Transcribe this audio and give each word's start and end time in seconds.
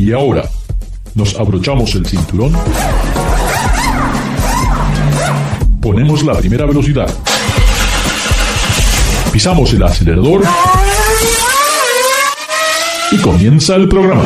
Y 0.00 0.14
ahora, 0.14 0.48
nos 1.14 1.38
abrochamos 1.38 1.94
el 1.94 2.06
cinturón, 2.06 2.56
ponemos 5.82 6.22
la 6.22 6.32
primera 6.36 6.64
velocidad, 6.64 7.14
pisamos 9.30 9.74
el 9.74 9.82
acelerador. 9.82 10.42
Y 13.12 13.18
comienza 13.18 13.74
el 13.74 13.90
programa. 13.90 14.24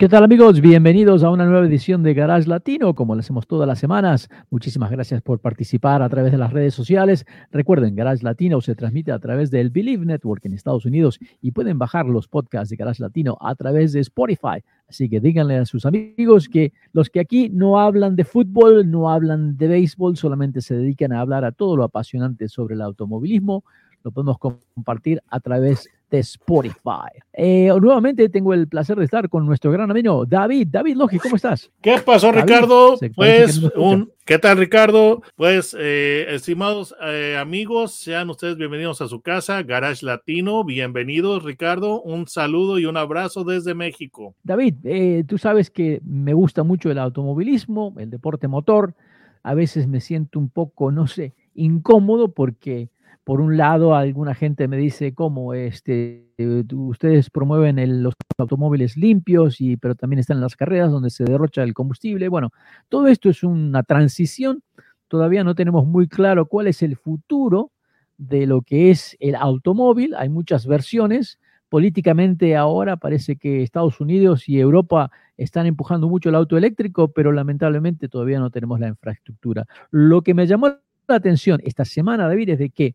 ¿Qué 0.00 0.08
tal 0.08 0.24
amigos? 0.24 0.62
Bienvenidos 0.62 1.22
a 1.22 1.30
una 1.30 1.44
nueva 1.44 1.66
edición 1.66 2.02
de 2.02 2.14
Garage 2.14 2.48
Latino, 2.48 2.94
como 2.94 3.14
lo 3.14 3.20
hacemos 3.20 3.46
todas 3.46 3.68
las 3.68 3.78
semanas. 3.78 4.30
Muchísimas 4.48 4.90
gracias 4.90 5.20
por 5.20 5.40
participar 5.40 6.00
a 6.00 6.08
través 6.08 6.32
de 6.32 6.38
las 6.38 6.54
redes 6.54 6.72
sociales. 6.72 7.26
Recuerden, 7.52 7.94
Garage 7.94 8.24
Latino 8.24 8.62
se 8.62 8.74
transmite 8.74 9.12
a 9.12 9.18
través 9.18 9.50
del 9.50 9.68
Believe 9.68 10.06
Network 10.06 10.42
en 10.46 10.54
Estados 10.54 10.86
Unidos 10.86 11.20
y 11.42 11.50
pueden 11.50 11.78
bajar 11.78 12.06
los 12.06 12.28
podcasts 12.28 12.70
de 12.70 12.76
Garage 12.76 13.02
Latino 13.02 13.36
a 13.42 13.54
través 13.56 13.92
de 13.92 14.00
Spotify. 14.00 14.64
Así 14.88 15.10
que 15.10 15.20
díganle 15.20 15.58
a 15.58 15.66
sus 15.66 15.84
amigos 15.84 16.48
que 16.48 16.72
los 16.94 17.10
que 17.10 17.20
aquí 17.20 17.50
no 17.50 17.78
hablan 17.78 18.16
de 18.16 18.24
fútbol, 18.24 18.90
no 18.90 19.10
hablan 19.10 19.58
de 19.58 19.68
béisbol, 19.68 20.16
solamente 20.16 20.62
se 20.62 20.76
dedican 20.76 21.12
a 21.12 21.20
hablar 21.20 21.44
a 21.44 21.52
todo 21.52 21.76
lo 21.76 21.84
apasionante 21.84 22.48
sobre 22.48 22.74
el 22.74 22.80
automovilismo, 22.80 23.64
lo 24.02 24.12
podemos 24.12 24.38
compartir 24.38 25.20
a 25.28 25.40
través 25.40 25.84
de 25.84 25.90
de 26.10 26.18
Spotify. 26.18 27.10
Eh, 27.32 27.70
nuevamente 27.80 28.28
tengo 28.28 28.52
el 28.52 28.68
placer 28.68 28.98
de 28.98 29.04
estar 29.04 29.28
con 29.28 29.46
nuestro 29.46 29.70
gran 29.70 29.90
amigo 29.90 30.26
David. 30.26 30.68
David 30.70 30.96
Logi, 30.96 31.18
¿cómo 31.18 31.36
estás? 31.36 31.70
¿Qué 31.80 31.98
pasó, 32.04 32.32
Ricardo? 32.32 32.98
Pues, 33.14 33.62
un, 33.76 34.12
¿qué 34.24 34.38
tal, 34.38 34.58
Ricardo? 34.58 35.22
Pues, 35.36 35.76
eh, 35.78 36.26
estimados 36.30 36.94
eh, 37.02 37.36
amigos, 37.38 37.94
sean 37.94 38.28
ustedes 38.30 38.56
bienvenidos 38.56 39.00
a 39.00 39.08
su 39.08 39.20
casa, 39.20 39.62
Garage 39.62 40.04
Latino. 40.04 40.64
Bienvenidos, 40.64 41.44
Ricardo. 41.44 42.02
Un 42.02 42.26
saludo 42.26 42.78
y 42.78 42.86
un 42.86 42.96
abrazo 42.96 43.44
desde 43.44 43.74
México. 43.74 44.34
David, 44.42 45.24
tú 45.26 45.38
sabes 45.38 45.70
que 45.70 46.00
me 46.04 46.34
gusta 46.34 46.64
mucho 46.64 46.90
el 46.90 46.98
automovilismo, 46.98 47.94
el 47.98 48.10
deporte 48.10 48.48
motor. 48.48 48.94
A 49.42 49.54
veces 49.54 49.86
me 49.86 50.00
siento 50.00 50.38
un 50.38 50.50
poco, 50.50 50.90
no 50.90 51.06
sé, 51.06 51.34
incómodo 51.54 52.32
porque 52.32 52.90
por 53.24 53.40
un 53.40 53.56
lado, 53.56 53.94
alguna 53.94 54.34
gente 54.34 54.66
me 54.66 54.76
dice 54.76 55.14
cómo 55.14 55.54
este, 55.54 56.30
ustedes 56.72 57.30
promueven 57.30 58.02
los 58.02 58.14
automóviles 58.38 58.96
limpios, 58.96 59.60
y, 59.60 59.76
pero 59.76 59.94
también 59.94 60.20
están 60.20 60.40
las 60.40 60.56
carreras 60.56 60.90
donde 60.90 61.10
se 61.10 61.24
derrocha 61.24 61.62
el 61.62 61.74
combustible. 61.74 62.28
Bueno, 62.28 62.50
todo 62.88 63.06
esto 63.08 63.28
es 63.28 63.42
una 63.42 63.82
transición. 63.82 64.62
Todavía 65.08 65.44
no 65.44 65.54
tenemos 65.54 65.86
muy 65.86 66.08
claro 66.08 66.46
cuál 66.46 66.66
es 66.66 66.82
el 66.82 66.96
futuro 66.96 67.72
de 68.16 68.46
lo 68.46 68.62
que 68.62 68.90
es 68.90 69.16
el 69.20 69.34
automóvil. 69.34 70.14
Hay 70.16 70.28
muchas 70.28 70.66
versiones. 70.66 71.38
Políticamente 71.68 72.56
ahora 72.56 72.96
parece 72.96 73.36
que 73.36 73.62
Estados 73.62 74.00
Unidos 74.00 74.48
y 74.48 74.58
Europa 74.58 75.10
están 75.36 75.66
empujando 75.66 76.08
mucho 76.08 76.28
el 76.28 76.34
auto 76.34 76.56
eléctrico, 76.56 77.12
pero 77.12 77.32
lamentablemente 77.32 78.08
todavía 78.08 78.40
no 78.40 78.50
tenemos 78.50 78.80
la 78.80 78.88
infraestructura. 78.88 79.66
Lo 79.90 80.22
que 80.22 80.34
me 80.34 80.46
llamó 80.46 80.68
la 81.06 81.14
atención 81.16 81.60
esta 81.64 81.84
semana, 81.84 82.26
David, 82.26 82.50
es 82.50 82.58
de 82.58 82.70
que 82.70 82.94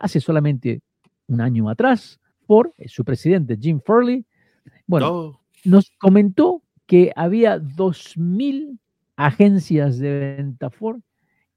hace 0.00 0.20
solamente 0.20 0.82
un 1.28 1.40
año 1.40 1.68
atrás, 1.68 2.20
por 2.46 2.74
eh, 2.78 2.88
su 2.88 3.04
presidente 3.04 3.56
Jim 3.60 3.80
Furley, 3.84 4.24
bueno, 4.86 5.40
nos 5.64 5.90
comentó 5.98 6.62
que 6.86 7.12
había 7.14 7.58
2.000 7.58 8.78
agencias 9.16 9.98
de 9.98 10.36
venta 10.36 10.70
Ford 10.70 11.00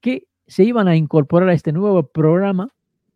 que 0.00 0.28
se 0.46 0.64
iban 0.64 0.86
a 0.86 0.96
incorporar 0.96 1.48
a 1.48 1.54
este 1.54 1.72
nuevo 1.72 2.06
programa 2.06 2.68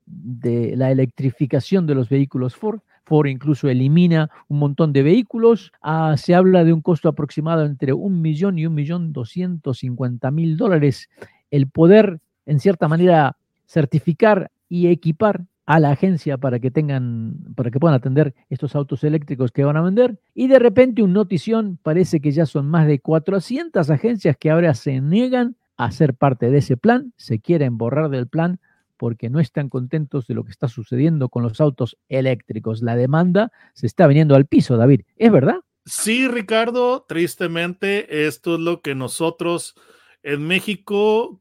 de 0.07 0.75
la 0.77 0.91
electrificación 0.91 1.87
de 1.87 1.95
los 1.95 2.09
vehículos 2.09 2.57
Ford. 2.57 2.81
Ford 3.05 3.29
incluso 3.29 3.69
elimina 3.69 4.31
un 4.49 4.59
montón 4.59 4.93
de 4.93 5.03
vehículos. 5.03 5.73
Ah, 5.83 6.17
se 6.17 6.35
habla 6.35 6.65
de 6.65 6.73
un 6.73 6.81
costo 6.81 7.09
aproximado 7.09 7.65
entre 7.65 7.93
un 7.93 8.21
millón 8.21 8.59
y 8.59 8.67
un 8.67 8.75
millón 8.75 9.13
doscientos 9.13 9.79
cincuenta 9.79 10.31
mil 10.31 10.57
dólares. 10.57 11.09
El 11.51 11.69
poder, 11.69 12.21
en 12.47 12.59
cierta 12.59 12.89
manera, 12.89 13.37
certificar 13.67 14.51
y 14.69 14.89
equipar 14.89 15.47
a 15.67 15.81
la 15.81 15.91
agencia 15.91 16.39
para 16.39 16.61
que 16.61 16.71
tengan, 16.71 17.35
para 17.55 17.71
que 17.71 17.79
puedan 17.79 17.95
atender 17.95 18.35
estos 18.49 18.75
autos 18.75 19.05
eléctricos 19.05 19.53
que 19.53 19.65
van 19.65 19.77
a 19.77 19.83
vender. 19.83 20.19
Y 20.35 20.49
de 20.49 20.59
repente 20.59 21.03
un 21.03 21.13
notición, 21.13 21.79
parece 21.83 22.21
que 22.21 22.31
ya 22.31 22.47
son 22.47 22.71
más 22.71 22.87
de 22.87 23.01
400 23.01 23.91
agencias 23.91 24.37
que 24.39 24.51
ahora 24.51 24.73
se 24.73 25.01
niegan 25.01 25.57
a 25.77 25.91
ser 25.91 26.15
parte 26.15 26.51
de 26.51 26.59
ese 26.59 26.77
plan, 26.77 27.13
se 27.17 27.41
quieren 27.41 27.77
borrar 27.77 28.09
del 28.09 28.29
plan 28.29 28.61
porque 28.97 29.31
no 29.31 29.41
están 29.41 29.69
contentos 29.69 30.27
de 30.27 30.35
lo 30.35 30.45
que 30.45 30.51
está 30.51 30.69
sucediendo 30.69 31.29
con 31.29 31.43
los 31.43 31.61
autos 31.61 31.99
eléctricos. 32.09 32.83
La 32.83 32.97
demanda 32.97 33.53
se 33.75 33.87
está 33.87 34.07
viniendo 34.07 34.35
al 34.35 34.47
piso, 34.47 34.77
David. 34.77 35.03
¿Es 35.17 35.31
verdad? 35.31 35.61
Sí, 35.85 36.29
Ricardo, 36.29 37.05
tristemente 37.09 38.27
esto 38.27 38.55
es 38.55 38.61
lo 38.61 38.83
que 38.83 38.95
nosotros 38.95 39.75
en 40.23 40.47
México 40.47 41.41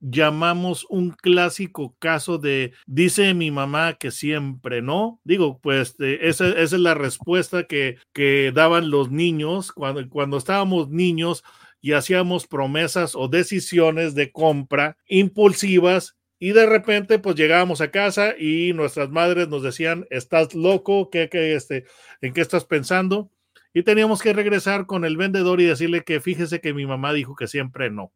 llamamos 0.00 0.86
un 0.88 1.10
clásico 1.10 1.96
caso 1.98 2.38
de 2.38 2.72
dice 2.86 3.34
mi 3.34 3.50
mamá 3.50 3.94
que 3.94 4.10
siempre 4.10 4.82
no. 4.82 5.20
Digo, 5.24 5.60
pues 5.60 5.96
esa, 5.98 6.48
es 6.48 6.72
la 6.72 6.94
respuesta 6.94 7.64
que, 7.64 7.98
que 8.12 8.52
daban 8.54 8.90
los 8.90 9.10
niños 9.10 9.72
cuando, 9.72 10.08
cuando 10.08 10.36
estábamos 10.36 10.88
niños 10.90 11.44
y 11.80 11.92
hacíamos 11.92 12.46
promesas 12.46 13.14
o 13.14 13.28
decisiones 13.28 14.14
de 14.14 14.32
compra 14.32 14.96
impulsivas 15.06 16.16
y 16.40 16.52
de 16.52 16.66
repente 16.66 17.18
pues 17.18 17.36
llegábamos 17.36 17.80
a 17.80 17.90
casa 17.90 18.34
y 18.38 18.72
nuestras 18.72 19.10
madres 19.10 19.48
nos 19.48 19.62
decían, 19.62 20.06
estás 20.10 20.54
loco, 20.54 21.10
¿Qué, 21.10 21.28
qué, 21.28 21.54
este, 21.54 21.84
¿en 22.20 22.32
qué 22.32 22.40
estás 22.40 22.64
pensando? 22.64 23.30
Y 23.74 23.82
teníamos 23.82 24.22
que 24.22 24.32
regresar 24.32 24.86
con 24.86 25.04
el 25.04 25.16
vendedor 25.16 25.60
y 25.60 25.64
decirle 25.64 26.04
que 26.04 26.20
fíjese 26.20 26.60
que 26.60 26.74
mi 26.74 26.86
mamá 26.86 27.12
dijo 27.12 27.34
que 27.34 27.48
siempre 27.48 27.90
no. 27.90 28.12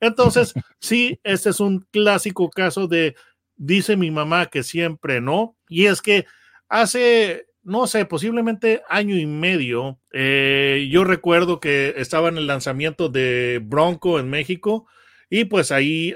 Entonces, 0.00 0.54
sí, 0.80 1.20
este 1.22 1.50
es 1.50 1.60
un 1.60 1.86
clásico 1.90 2.50
caso 2.50 2.88
de, 2.88 3.14
dice 3.56 3.96
mi 3.96 4.10
mamá 4.10 4.46
que 4.46 4.62
siempre 4.62 5.20
no, 5.20 5.56
y 5.68 5.86
es 5.86 6.00
que 6.00 6.26
hace, 6.68 7.46
no 7.62 7.86
sé, 7.86 8.06
posiblemente 8.06 8.82
año 8.88 9.16
y 9.16 9.26
medio, 9.26 10.00
eh, 10.12 10.88
yo 10.90 11.04
recuerdo 11.04 11.60
que 11.60 11.94
estaba 11.98 12.30
en 12.30 12.38
el 12.38 12.46
lanzamiento 12.46 13.08
de 13.08 13.60
Bronco 13.62 14.18
en 14.18 14.30
México, 14.30 14.86
y 15.28 15.44
pues 15.44 15.70
ahí 15.70 16.14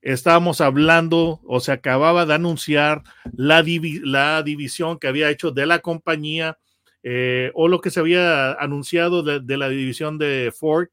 estábamos 0.00 0.60
hablando 0.60 1.40
o 1.44 1.60
se 1.60 1.72
acababa 1.72 2.24
de 2.24 2.34
anunciar 2.34 3.02
la, 3.32 3.64
la 4.02 4.42
división 4.42 4.98
que 4.98 5.08
había 5.08 5.30
hecho 5.30 5.50
de 5.50 5.66
la 5.66 5.80
compañía 5.80 6.58
eh, 7.02 7.50
o 7.54 7.66
lo 7.66 7.80
que 7.80 7.90
se 7.90 7.98
había 7.98 8.52
anunciado 8.52 9.24
de 9.24 9.56
la 9.56 9.68
división 9.68 10.18
de 10.18 10.52
Ford 10.56 10.88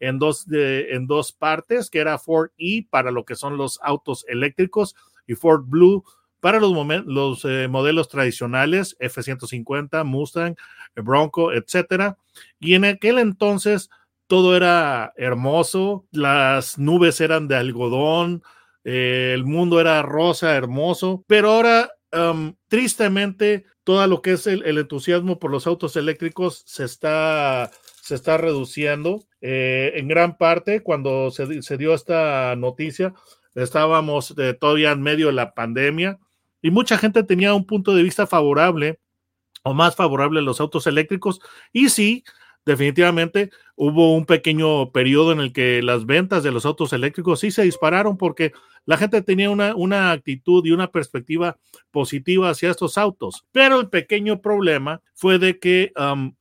en 0.00 0.18
dos, 0.18 0.46
en 0.50 1.06
dos 1.06 1.32
partes, 1.32 1.90
que 1.90 1.98
era 1.98 2.18
Ford 2.18 2.50
E 2.58 2.86
para 2.88 3.10
lo 3.10 3.24
que 3.24 3.36
son 3.36 3.56
los 3.56 3.78
autos 3.82 4.24
eléctricos 4.28 4.94
y 5.26 5.34
Ford 5.34 5.64
Blue 5.66 6.04
para 6.40 6.60
los, 6.60 7.44
eh, 7.46 7.68
modelos 7.68 8.08
tradicionales, 8.08 8.96
F-150, 8.98 10.04
Mustang, 10.04 10.56
Bronco, 10.94 11.54
etcétera. 11.54 12.18
Y 12.60 12.74
en 12.74 12.84
aquel 12.84 13.18
entonces 13.18 13.88
todo 14.26 14.54
era 14.54 15.14
hermoso, 15.16 16.06
las 16.12 16.78
nubes 16.78 17.22
eran 17.22 17.48
de 17.48 17.56
algodón, 17.56 18.42
eh, 18.84 19.32
el 19.34 19.44
mundo 19.46 19.80
era 19.80 20.02
rosa, 20.02 20.54
hermoso, 20.54 21.24
pero 21.26 21.50
ahora, 21.50 21.90
um, 22.12 22.54
tristemente, 22.68 23.64
todo 23.82 24.06
lo 24.06 24.20
que 24.20 24.32
es 24.32 24.46
el, 24.46 24.64
el 24.64 24.76
entusiasmo 24.76 25.38
por 25.38 25.50
los 25.50 25.66
autos 25.66 25.96
eléctricos 25.96 26.62
se 26.66 26.84
está 26.84 27.70
se 28.04 28.14
está 28.14 28.36
reduciendo. 28.36 29.24
Eh, 29.46 29.92
en 29.96 30.08
gran 30.08 30.38
parte, 30.38 30.80
cuando 30.80 31.30
se, 31.30 31.76
dio 31.76 31.92
esta 31.92 32.56
noticia, 32.56 33.12
estábamos 33.54 34.32
eh, 34.38 34.54
todavía 34.58 34.92
en 34.92 35.02
medio 35.02 35.26
de 35.26 35.34
la 35.34 35.52
pandemia 35.52 36.18
y 36.62 36.70
mucha 36.70 36.96
gente 36.96 37.22
tenía 37.24 37.52
un 37.52 37.66
punto 37.66 37.94
de 37.94 38.02
vista 38.02 38.26
favorable 38.26 38.98
o 39.62 39.74
más 39.74 39.96
favorable 39.96 40.40
a 40.40 40.42
los 40.42 40.62
autos 40.62 40.86
eléctricos. 40.86 41.42
Y 41.74 41.90
sí, 41.90 42.24
definitivamente 42.64 43.50
hubo 43.76 44.16
un 44.16 44.24
pequeño 44.24 44.92
periodo 44.92 45.32
en 45.32 45.40
el 45.40 45.52
que 45.52 45.82
las 45.82 46.06
ventas 46.06 46.42
de 46.42 46.50
los 46.50 46.64
autos 46.64 46.94
eléctricos 46.94 47.40
sí 47.40 47.50
se 47.50 47.64
dispararon 47.64 48.16
porque 48.16 48.52
la 48.86 48.96
gente 48.96 49.20
tenía 49.20 49.50
una, 49.50 49.74
una 49.74 50.10
actitud 50.10 50.64
y 50.64 50.70
una 50.70 50.90
perspectiva 50.90 51.58
positiva 51.90 52.48
hacia 52.48 52.70
estos 52.70 52.96
autos. 52.96 53.44
Pero 53.52 53.78
el 53.78 53.90
pequeño 53.90 54.40
problema 54.40 55.02
fue 55.12 55.38
de 55.38 55.58
que 55.58 55.92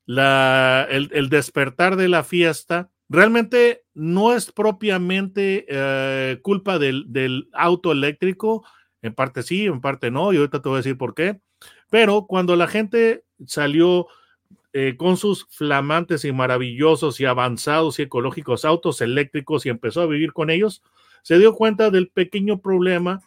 la, 0.05 0.87
el, 0.89 1.27
despertar 1.27 1.97
de 1.97 2.07
la 2.07 2.23
fiesta 2.23 2.89
realmente 3.13 3.85
no 3.93 4.33
es 4.33 4.51
propiamente 4.51 5.65
eh, 5.69 6.39
culpa 6.41 6.79
del, 6.79 7.05
del 7.07 7.47
auto 7.53 7.91
eléctrico. 7.91 8.65
En 9.03 9.13
parte 9.13 9.43
sí, 9.43 9.65
en 9.65 9.81
parte 9.81 10.09
no, 10.09 10.33
y 10.33 10.37
ahorita 10.37 10.61
te 10.61 10.69
voy 10.69 10.77
a 10.77 10.79
decir 10.79 10.97
por 10.97 11.13
qué. 11.13 11.39
Pero 11.91 12.25
cuando 12.25 12.55
la 12.55 12.67
gente 12.67 13.23
salió 13.45 14.07
eh, 14.73 14.95
con 14.97 15.17
sus 15.17 15.45
flamantes 15.51 16.25
y 16.25 16.31
maravillosos 16.31 17.19
y 17.19 17.25
avanzados 17.25 17.99
y 17.99 18.03
ecológicos 18.03 18.65
autos 18.65 18.99
eléctricos 19.01 19.67
y 19.67 19.69
empezó 19.69 20.01
a 20.01 20.07
vivir 20.07 20.33
con 20.33 20.49
ellos, 20.49 20.81
se 21.21 21.37
dio 21.37 21.53
cuenta 21.53 21.91
del 21.91 22.09
pequeño 22.09 22.61
problema 22.61 23.21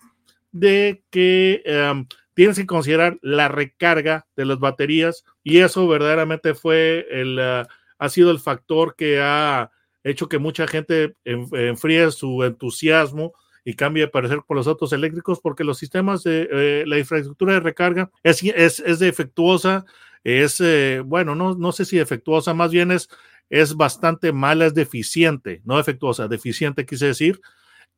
de 0.51 1.05
que 1.11 1.63
em, 1.65 2.09
tienes 2.35 2.57
que 2.57 2.67
considerar 2.67 3.19
la 3.23 3.47
recarga 3.47 4.27
de 4.35 4.47
las 4.47 4.59
baterías 4.59 5.25
y 5.45 5.59
eso 5.59 5.87
verdaderamente 5.87 6.55
fue 6.55 7.07
el, 7.11 7.39
uh, 7.39 7.69
ha 7.99 8.09
sido 8.09 8.33
el 8.33 8.41
factor 8.41 8.97
que 8.97 9.21
ha 9.21 9.71
hecho 10.11 10.29
que 10.29 10.39
mucha 10.39 10.67
gente 10.67 11.15
enfríe 11.25 12.11
su 12.11 12.43
entusiasmo 12.45 13.33
y 13.65 13.75
cambie 13.75 14.05
de 14.05 14.09
parecer 14.09 14.39
por 14.47 14.57
los 14.57 14.67
autos 14.67 14.93
eléctricos 14.93 15.41
porque 15.41 15.65
los 15.65 15.79
sistemas 15.79 16.23
de 16.23 16.49
eh, 16.51 16.85
la 16.87 16.99
infraestructura 16.99 17.55
de 17.55 17.61
recarga 17.61 18.11
es, 18.23 18.43
es, 18.43 18.81
es 18.81 18.99
defectuosa, 19.01 19.85
es, 20.23 20.61
eh, 20.61 21.03
bueno, 21.05 21.35
no, 21.35 21.55
no 21.55 21.73
sé 21.73 21.85
si 21.85 21.97
defectuosa, 21.97 22.55
más 22.55 22.71
bien 22.71 22.93
es, 22.93 23.09
es 23.51 23.75
bastante 23.75 24.33
mala, 24.33 24.67
es 24.67 24.75
deficiente, 24.75 25.63
no 25.65 25.77
defectuosa, 25.77 26.29
deficiente 26.29 26.87
quise 26.87 27.07
decir, 27.07 27.41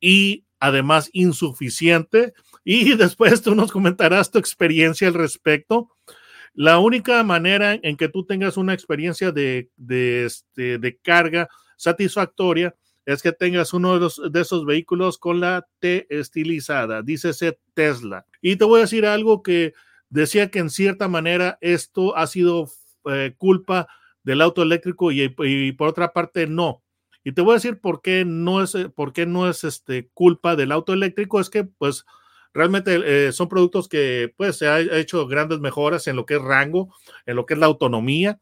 y 0.00 0.44
además 0.60 1.10
insuficiente. 1.12 2.32
Y 2.64 2.94
después 2.96 3.42
tú 3.42 3.54
nos 3.54 3.72
comentarás 3.72 4.30
tu 4.30 4.38
experiencia 4.38 5.08
al 5.08 5.14
respecto. 5.14 5.90
La 6.54 6.78
única 6.78 7.22
manera 7.22 7.78
en 7.82 7.96
que 7.96 8.08
tú 8.08 8.24
tengas 8.24 8.56
una 8.56 8.74
experiencia 8.74 9.32
de, 9.32 9.70
de, 9.76 10.24
este, 10.24 10.78
de 10.78 10.96
carga 10.96 11.48
satisfactoria 11.78 12.74
es 13.06 13.22
que 13.22 13.32
tengas 13.32 13.72
uno 13.72 13.98
de, 13.98 14.40
esos 14.40 14.66
vehículos 14.66 15.16
con 15.16 15.40
la 15.40 15.66
T 15.78 16.06
estilizada, 16.10 17.00
dícese 17.00 17.58
Tesla. 17.72 18.26
Y 18.42 18.56
te 18.56 18.66
voy 18.66 18.80
a 18.80 18.82
decir 18.82 19.06
algo 19.06 19.42
que 19.42 19.72
decía 20.10 20.50
que 20.50 20.58
en 20.58 20.68
cierta 20.68 21.08
manera 21.08 21.56
esto 21.62 22.14
ha 22.18 22.26
sido 22.26 22.68
eh, 23.10 23.34
culpa 23.38 23.88
del 24.24 24.42
auto 24.42 24.62
eléctrico 24.62 25.10
y, 25.10 25.72
por 25.72 25.88
otra 25.88 26.12
parte 26.12 26.46
no. 26.46 26.82
Y 27.24 27.32
te 27.32 27.40
voy 27.40 27.52
a 27.52 27.54
decir 27.54 27.80
por 27.80 28.02
qué 28.02 28.26
no 28.26 28.62
es, 28.62 28.76
por 28.94 29.14
qué 29.14 29.24
no 29.24 29.48
es 29.48 29.64
este, 29.64 30.10
culpa 30.12 30.54
del 30.54 30.70
auto 30.70 30.92
eléctrico, 30.92 31.40
es 31.40 31.48
que 31.48 31.64
pues 31.64 32.04
realmente 32.52 33.00
eh, 33.06 33.32
son 33.32 33.48
productos 33.48 33.88
que 33.88 34.34
pues 34.36 34.58
se 34.58 34.68
ha 34.68 34.80
hecho 34.80 35.26
grandes 35.26 35.60
mejoras 35.60 36.06
en 36.08 36.16
lo 36.16 36.26
que 36.26 36.34
es 36.34 36.42
rango, 36.42 36.94
en 37.24 37.36
lo 37.36 37.46
que 37.46 37.54
es 37.54 37.60
la 37.60 37.66
autonomía, 37.66 38.38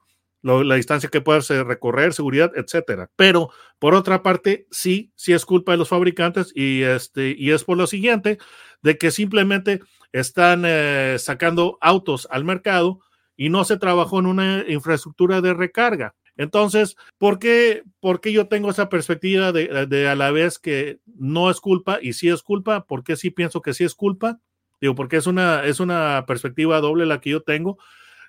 la 0.46 0.74
distancia 0.76 1.08
que 1.08 1.20
puedes 1.20 1.48
recorrer, 1.48 2.12
seguridad, 2.12 2.52
etcétera. 2.54 3.10
Pero 3.16 3.50
por 3.78 3.94
otra 3.94 4.22
parte, 4.22 4.66
sí, 4.70 5.12
sí 5.16 5.32
es 5.32 5.44
culpa 5.44 5.72
de 5.72 5.78
los 5.78 5.88
fabricantes 5.88 6.52
y 6.54 6.82
este 6.82 7.34
y 7.36 7.50
es 7.50 7.64
por 7.64 7.76
lo 7.76 7.86
siguiente 7.86 8.38
de 8.82 8.98
que 8.98 9.10
simplemente 9.10 9.80
están 10.12 10.62
eh, 10.64 11.16
sacando 11.18 11.78
autos 11.80 12.28
al 12.30 12.44
mercado 12.44 13.00
y 13.36 13.50
no 13.50 13.64
se 13.64 13.76
trabajó 13.76 14.18
en 14.18 14.26
una 14.26 14.64
infraestructura 14.68 15.40
de 15.40 15.54
recarga. 15.54 16.14
Entonces, 16.36 16.96
¿por 17.18 17.38
qué, 17.38 17.82
¿por 18.00 18.20
qué 18.20 18.32
yo 18.32 18.48
tengo 18.48 18.70
esa 18.70 18.88
perspectiva 18.88 19.52
de, 19.52 19.86
de, 19.86 20.08
a 20.08 20.14
la 20.14 20.30
vez 20.30 20.58
que 20.58 21.00
no 21.06 21.50
es 21.50 21.60
culpa 21.60 21.98
y 22.00 22.12
sí 22.12 22.28
es 22.28 22.42
culpa? 22.42 22.84
¿Por 22.86 23.04
qué 23.04 23.16
sí 23.16 23.30
pienso 23.30 23.62
que 23.62 23.74
sí 23.74 23.84
es 23.84 23.94
culpa? 23.94 24.38
Digo, 24.80 24.94
porque 24.94 25.16
es 25.16 25.26
una, 25.26 25.64
es 25.64 25.80
una 25.80 26.24
perspectiva 26.26 26.80
doble 26.80 27.06
la 27.06 27.20
que 27.20 27.30
yo 27.30 27.42
tengo. 27.42 27.78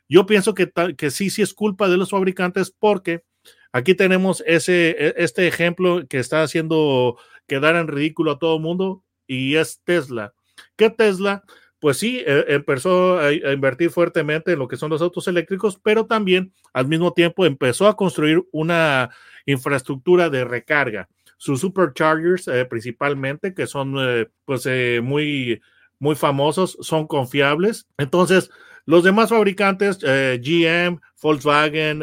Yo 0.10 0.26
pienso 0.26 0.54
que, 0.54 0.72
que 0.98 1.12
sí, 1.12 1.30
sí 1.30 1.42
es 1.42 1.54
culpa 1.54 1.90
de 1.90 1.98
los 1.98 2.12
fabricantes 2.12 2.72
porque 2.72 3.24
aquí 3.72 3.96
tenemos 3.96 4.44
ese, 4.46 4.92
e, 4.92 5.14
este 5.18 5.48
ejemplo 5.48 6.06
que 6.08 6.20
está 6.20 6.44
haciendo 6.44 7.18
quedar 7.48 7.76
en 7.76 7.88
ridículo 7.88 8.32
a 8.32 8.40
todo 8.40 8.58
el 8.58 8.62
mundo 8.62 9.04
y 9.28 9.56
es 9.56 9.82
Tesla. 9.84 10.34
¿Qué 10.76 10.90
Tesla? 10.90 11.44
pues 11.80 11.98
sí, 11.98 12.24
eh, 12.26 12.46
empezó 12.48 13.20
a, 13.20 13.28
a, 13.28 13.54
invertir 13.54 13.92
fuertemente 13.92 14.52
en 14.54 14.58
lo 14.58 14.68
que 14.68 14.78
son 14.78 14.90
los 14.90 15.00
autos 15.00 15.28
eléctricos, 15.28 15.80
pero 15.82 16.08
también 16.08 16.52
al 16.74 16.88
mismo 16.88 17.14
tiempo 17.14 17.46
empezó 17.46 17.88
a 17.88 17.96
construir 17.96 18.44
una 18.52 19.12
infraestructura 19.48 20.30
de 20.30 20.46
recarga. 20.46 21.10
Sus 21.38 21.62
superchargers 21.62 22.48
eh, 22.48 22.66
principalmente, 22.66 23.54
que 23.54 23.68
son 23.68 23.96
eh, 24.00 24.28
pues 24.46 24.66
eh, 24.66 25.02
muy, 25.04 25.62
muy 26.00 26.16
famosos, 26.16 26.78
son 26.82 27.08
confiables. 27.08 27.88
Entonces, 27.98 28.50
los 28.88 29.04
demás 29.04 29.30
fabricantes, 29.30 30.00
eh, 30.02 30.42
GM, 30.42 31.00
Volkswagen, 31.22 32.00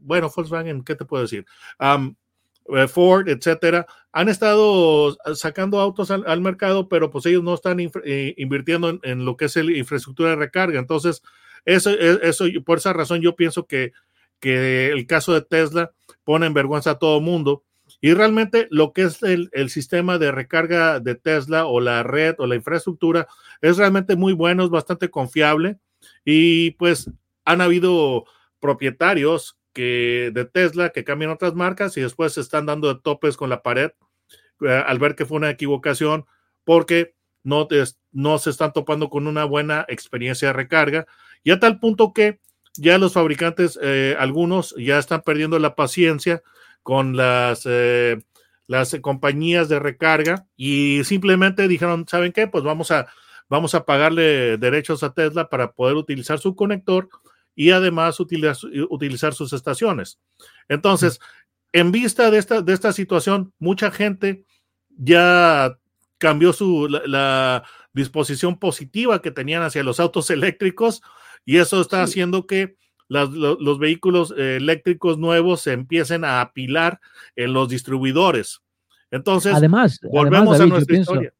bueno, 0.00 0.30
Volkswagen, 0.34 0.84
¿qué 0.84 0.94
te 0.94 1.06
puedo 1.06 1.22
decir? 1.22 1.46
Um, 1.80 2.14
Ford, 2.88 3.28
etcétera, 3.28 3.86
han 4.12 4.28
estado 4.28 5.16
sacando 5.34 5.80
autos 5.80 6.10
al, 6.10 6.40
mercado, 6.40 6.88
pero 6.88 7.10
pues 7.10 7.26
ellos 7.26 7.42
no 7.42 7.54
están 7.54 7.78
eh, 7.80 8.34
invirtiendo 8.36 9.00
en, 9.02 9.24
lo 9.24 9.36
que 9.36 9.46
es 9.46 9.56
la 9.56 9.72
infraestructura 9.72 10.30
de 10.30 10.36
recarga. 10.36 10.78
Entonces, 10.78 11.22
eso, 11.64 11.90
e, 11.90 12.20
eso, 12.22 12.44
por 12.64 12.78
esa 12.78 12.92
razón 12.92 13.20
yo 13.20 13.34
pienso 13.34 13.66
que, 13.66 13.92
que 14.38 14.90
el 14.90 15.06
caso 15.06 15.32
de 15.32 15.42
Tesla 15.42 15.92
pone 16.24 16.46
en 16.46 16.54
vergüenza 16.54 16.92
a 16.92 16.98
todo 16.98 17.20
mundo. 17.20 17.64
Y 18.00 18.14
realmente 18.14 18.68
lo 18.70 18.92
que 18.92 19.02
es 19.02 19.22
el, 19.22 19.48
el, 19.52 19.70
sistema 19.70 20.18
de 20.18 20.32
recarga 20.32 20.98
de 20.98 21.14
Tesla 21.14 21.66
o 21.66 21.80
la 21.80 22.02
red 22.02 22.34
o 22.38 22.46
la 22.46 22.56
infraestructura 22.56 23.28
es 23.60 23.76
realmente 23.76 24.16
muy 24.16 24.32
bueno, 24.32 24.64
es 24.64 24.70
bastante 24.70 25.10
confiable. 25.10 25.78
Y 26.24 26.72
pues 26.72 27.10
han 27.44 27.60
habido 27.60 28.24
propietarios 28.60 29.58
que 29.72 30.30
de 30.34 30.44
Tesla 30.44 30.90
que 30.90 31.04
cambian 31.04 31.30
otras 31.30 31.54
marcas 31.54 31.96
y 31.96 32.00
después 32.00 32.34
se 32.34 32.40
están 32.40 32.66
dando 32.66 32.92
de 32.92 33.00
topes 33.00 33.36
con 33.36 33.50
la 33.50 33.62
pared 33.62 33.90
eh, 34.60 34.82
al 34.86 34.98
ver 34.98 35.14
que 35.14 35.26
fue 35.26 35.38
una 35.38 35.50
equivocación 35.50 36.26
porque 36.64 37.14
no, 37.42 37.66
no 38.12 38.38
se 38.38 38.50
están 38.50 38.72
topando 38.72 39.08
con 39.08 39.26
una 39.26 39.44
buena 39.44 39.84
experiencia 39.88 40.48
de 40.48 40.54
recarga 40.54 41.06
y 41.42 41.50
a 41.50 41.58
tal 41.58 41.80
punto 41.80 42.12
que 42.12 42.38
ya 42.76 42.98
los 42.98 43.12
fabricantes, 43.12 43.78
eh, 43.82 44.16
algunos 44.18 44.74
ya 44.78 44.98
están 44.98 45.22
perdiendo 45.22 45.58
la 45.58 45.74
paciencia 45.74 46.42
con 46.82 47.16
las, 47.16 47.62
eh, 47.66 48.22
las 48.66 48.96
compañías 49.02 49.68
de 49.68 49.78
recarga 49.78 50.46
y 50.56 51.04
simplemente 51.04 51.68
dijeron, 51.68 52.06
¿saben 52.08 52.32
qué? 52.32 52.46
Pues 52.46 52.64
vamos 52.64 52.90
a, 52.90 53.08
vamos 53.52 53.74
a 53.74 53.84
pagarle 53.84 54.56
derechos 54.56 55.02
a 55.02 55.12
Tesla 55.12 55.50
para 55.50 55.72
poder 55.72 55.96
utilizar 55.96 56.38
su 56.38 56.56
conector 56.56 57.10
y 57.54 57.70
además 57.70 58.18
utilizar, 58.18 58.56
utilizar 58.88 59.34
sus 59.34 59.52
estaciones. 59.52 60.18
Entonces, 60.70 61.20
en 61.70 61.92
vista 61.92 62.30
de 62.30 62.38
esta, 62.38 62.62
de 62.62 62.72
esta 62.72 62.94
situación, 62.94 63.52
mucha 63.58 63.90
gente 63.90 64.46
ya 64.88 65.78
cambió 66.16 66.54
su, 66.54 66.88
la, 66.88 67.02
la, 67.06 67.64
disposición 67.92 68.58
positiva 68.58 69.20
que 69.20 69.30
tenían 69.30 69.62
hacia 69.62 69.82
los 69.82 70.00
autos 70.00 70.30
eléctricos 70.30 71.02
y 71.44 71.58
eso 71.58 71.82
está 71.82 72.02
haciendo 72.02 72.46
que 72.46 72.76
las, 73.06 73.28
los, 73.28 73.60
los, 73.60 73.78
vehículos 73.78 74.30
eléctricos 74.30 75.18
nuevos 75.18 75.60
se 75.60 75.72
empiecen 75.74 76.24
a 76.24 76.40
apilar 76.40 77.00
en 77.36 77.52
los 77.52 77.68
distribuidores. 77.68 78.62
Entonces, 79.10 79.52
además, 79.52 80.00
volvemos 80.10 80.56
además, 80.56 80.58
David, 80.58 80.72
a 80.72 80.74
nuestra 80.74 80.92
pienso, 80.94 81.12
historia. 81.12 81.34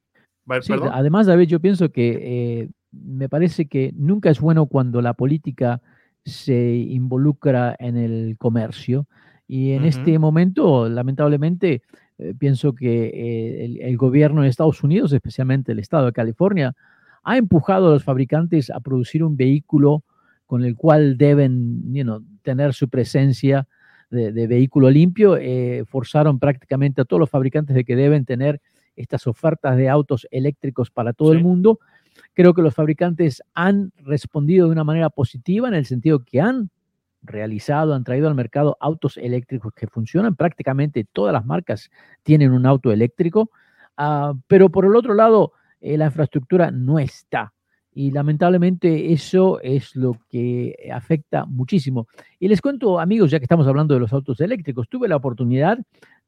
Sí, 0.60 0.72
además, 0.92 1.26
David, 1.26 1.46
yo 1.46 1.60
pienso 1.60 1.90
que 1.90 2.62
eh, 2.62 2.68
me 2.90 3.28
parece 3.28 3.66
que 3.66 3.92
nunca 3.96 4.30
es 4.30 4.40
bueno 4.40 4.66
cuando 4.66 5.00
la 5.00 5.14
política 5.14 5.80
se 6.24 6.74
involucra 6.74 7.76
en 7.78 7.96
el 7.96 8.36
comercio. 8.38 9.06
Y 9.46 9.72
en 9.72 9.82
uh 9.82 9.84
-huh. 9.84 9.88
este 9.88 10.18
momento, 10.18 10.88
lamentablemente, 10.88 11.82
eh, 12.18 12.34
pienso 12.38 12.74
que 12.74 13.06
eh, 13.06 13.64
el, 13.64 13.80
el, 13.80 13.96
gobierno 13.96 14.42
de 14.42 14.48
Estados 14.48 14.82
Unidos, 14.82 15.12
especialmente 15.12 15.72
el 15.72 15.78
estado 15.78 16.06
de 16.06 16.12
California, 16.12 16.74
ha 17.22 17.36
empujado 17.36 17.88
a 17.88 17.92
los 17.92 18.04
fabricantes 18.04 18.70
a 18.70 18.80
producir 18.80 19.22
un 19.22 19.36
vehículo 19.36 20.02
con 20.46 20.64
el 20.64 20.74
cual 20.74 21.16
deben 21.16 21.94
you 21.94 22.02
know, 22.02 22.22
tener 22.42 22.74
su 22.74 22.88
presencia 22.88 23.68
de, 24.10 24.32
de 24.32 24.46
vehículo 24.46 24.90
limpio. 24.90 25.38
Forzaron 25.86 26.38
prácticamente 26.38 27.00
a 27.00 27.04
todos 27.04 27.20
los 27.20 27.30
fabricantes 27.30 27.74
de 27.76 27.84
que 27.84 27.96
deben 27.96 28.24
tener 28.24 28.60
estas 28.96 29.26
ofertas 29.26 29.76
de 29.76 29.88
autos 29.88 30.26
eléctricos 30.30 30.90
para 30.90 31.12
todo 31.12 31.32
sí. 31.32 31.38
el 31.38 31.42
mundo 31.42 31.78
Creo 32.34 32.54
que 32.54 32.62
los 32.62 32.74
fabricantes 32.74 33.42
han 33.54 33.92
respondido 33.98 34.66
de 34.66 34.72
una 34.72 34.84
manera 34.84 35.10
positiva 35.10 35.68
en 35.68 35.74
el 35.74 35.86
sentido 35.86 36.24
que 36.24 36.40
han 36.40 36.70
realizado, 37.22 37.94
han 37.94 38.04
traído 38.04 38.28
al 38.28 38.34
mercado 38.34 38.76
autos 38.80 39.16
eléctricos 39.16 39.72
que 39.74 39.86
funcionan. 39.86 40.34
Prácticamente 40.34 41.04
todas 41.04 41.32
las 41.32 41.44
marcas 41.44 41.90
tienen 42.22 42.52
un 42.52 42.66
auto 42.66 42.90
eléctrico, 42.90 43.50
uh, 43.98 44.34
pero 44.46 44.70
por 44.70 44.86
el 44.86 44.96
otro 44.96 45.14
lado, 45.14 45.52
eh, 45.80 45.96
la 45.96 46.06
infraestructura 46.06 46.70
no 46.70 46.98
está. 46.98 47.52
Y 47.94 48.10
lamentablemente 48.10 49.12
eso 49.12 49.60
es 49.60 49.94
lo 49.96 50.16
que 50.30 50.74
afecta 50.92 51.44
muchísimo. 51.44 52.08
Y 52.38 52.48
les 52.48 52.60
cuento, 52.60 52.98
amigos, 52.98 53.30
ya 53.30 53.38
que 53.38 53.44
estamos 53.44 53.66
hablando 53.66 53.94
de 53.94 54.00
los 54.00 54.12
autos 54.12 54.40
eléctricos, 54.40 54.88
tuve 54.88 55.08
la 55.08 55.16
oportunidad, 55.16 55.78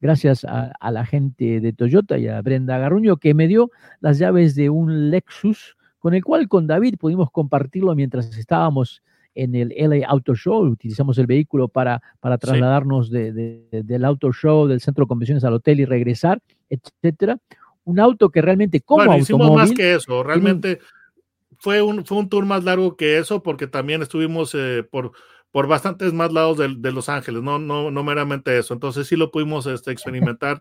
gracias 0.00 0.44
a, 0.44 0.73
a 0.78 0.90
la 0.90 1.06
gente 1.06 1.61
de 1.61 1.73
Toyota 1.73 2.18
y 2.18 2.28
a 2.28 2.40
Brenda 2.42 2.76
Garruño, 2.78 3.16
que 3.16 3.33
me 3.33 3.49
dio 3.49 3.71
las 4.00 4.18
llaves 4.18 4.54
de 4.54 4.68
un 4.68 5.11
Lexus 5.11 5.76
con 5.99 6.12
el 6.12 6.23
cual 6.23 6.49
con 6.49 6.66
David 6.66 6.97
pudimos 6.99 7.30
compartirlo 7.30 7.94
mientras 7.94 8.37
estábamos 8.37 9.02
en 9.35 9.54
el 9.54 9.75
LA 9.76 10.06
Auto 10.06 10.35
Show, 10.35 10.62
utilizamos 10.64 11.18
el 11.18 11.26
vehículo 11.26 11.68
para, 11.68 12.02
para 12.21 12.38
trasladarnos 12.38 13.09
sí. 13.09 13.14
de, 13.14 13.33
de, 13.33 13.83
del 13.83 14.04
Auto 14.04 14.33
Show, 14.33 14.66
del 14.66 14.80
centro 14.80 15.04
de 15.04 15.09
convenciones 15.09 15.44
al 15.44 15.54
hotel 15.54 15.80
y 15.80 15.85
regresar, 15.85 16.40
etcétera. 16.71 17.38
Un 17.85 18.00
auto 18.00 18.30
que 18.30 18.40
realmente 18.40 18.80
como 18.80 19.04
bueno, 19.04 19.18
hicimos 19.18 19.50
más 19.52 19.73
que 19.73 19.94
eso, 19.94 20.23
realmente 20.23 20.78
fue 21.64 21.80
un, 21.80 22.04
fue 22.04 22.18
un 22.18 22.28
tour 22.28 22.44
más 22.44 22.62
largo 22.62 22.94
que 22.94 23.16
eso 23.16 23.42
porque 23.42 23.66
también 23.66 24.02
estuvimos 24.02 24.54
eh, 24.54 24.87
por, 24.88 25.12
por 25.50 25.66
bastantes 25.66 26.12
más 26.12 26.30
lados 26.30 26.59
de, 26.59 26.75
de, 26.76 26.92
Los 26.92 27.09
Ángeles, 27.09 27.42
no, 27.42 27.59
no, 27.59 27.90
no 27.90 28.04
meramente 28.04 28.59
eso. 28.59 28.75
Entonces 28.75 29.06
sí 29.06 29.16
lo 29.16 29.30
pudimos 29.30 29.64
este, 29.64 29.90
experimentar 29.90 30.61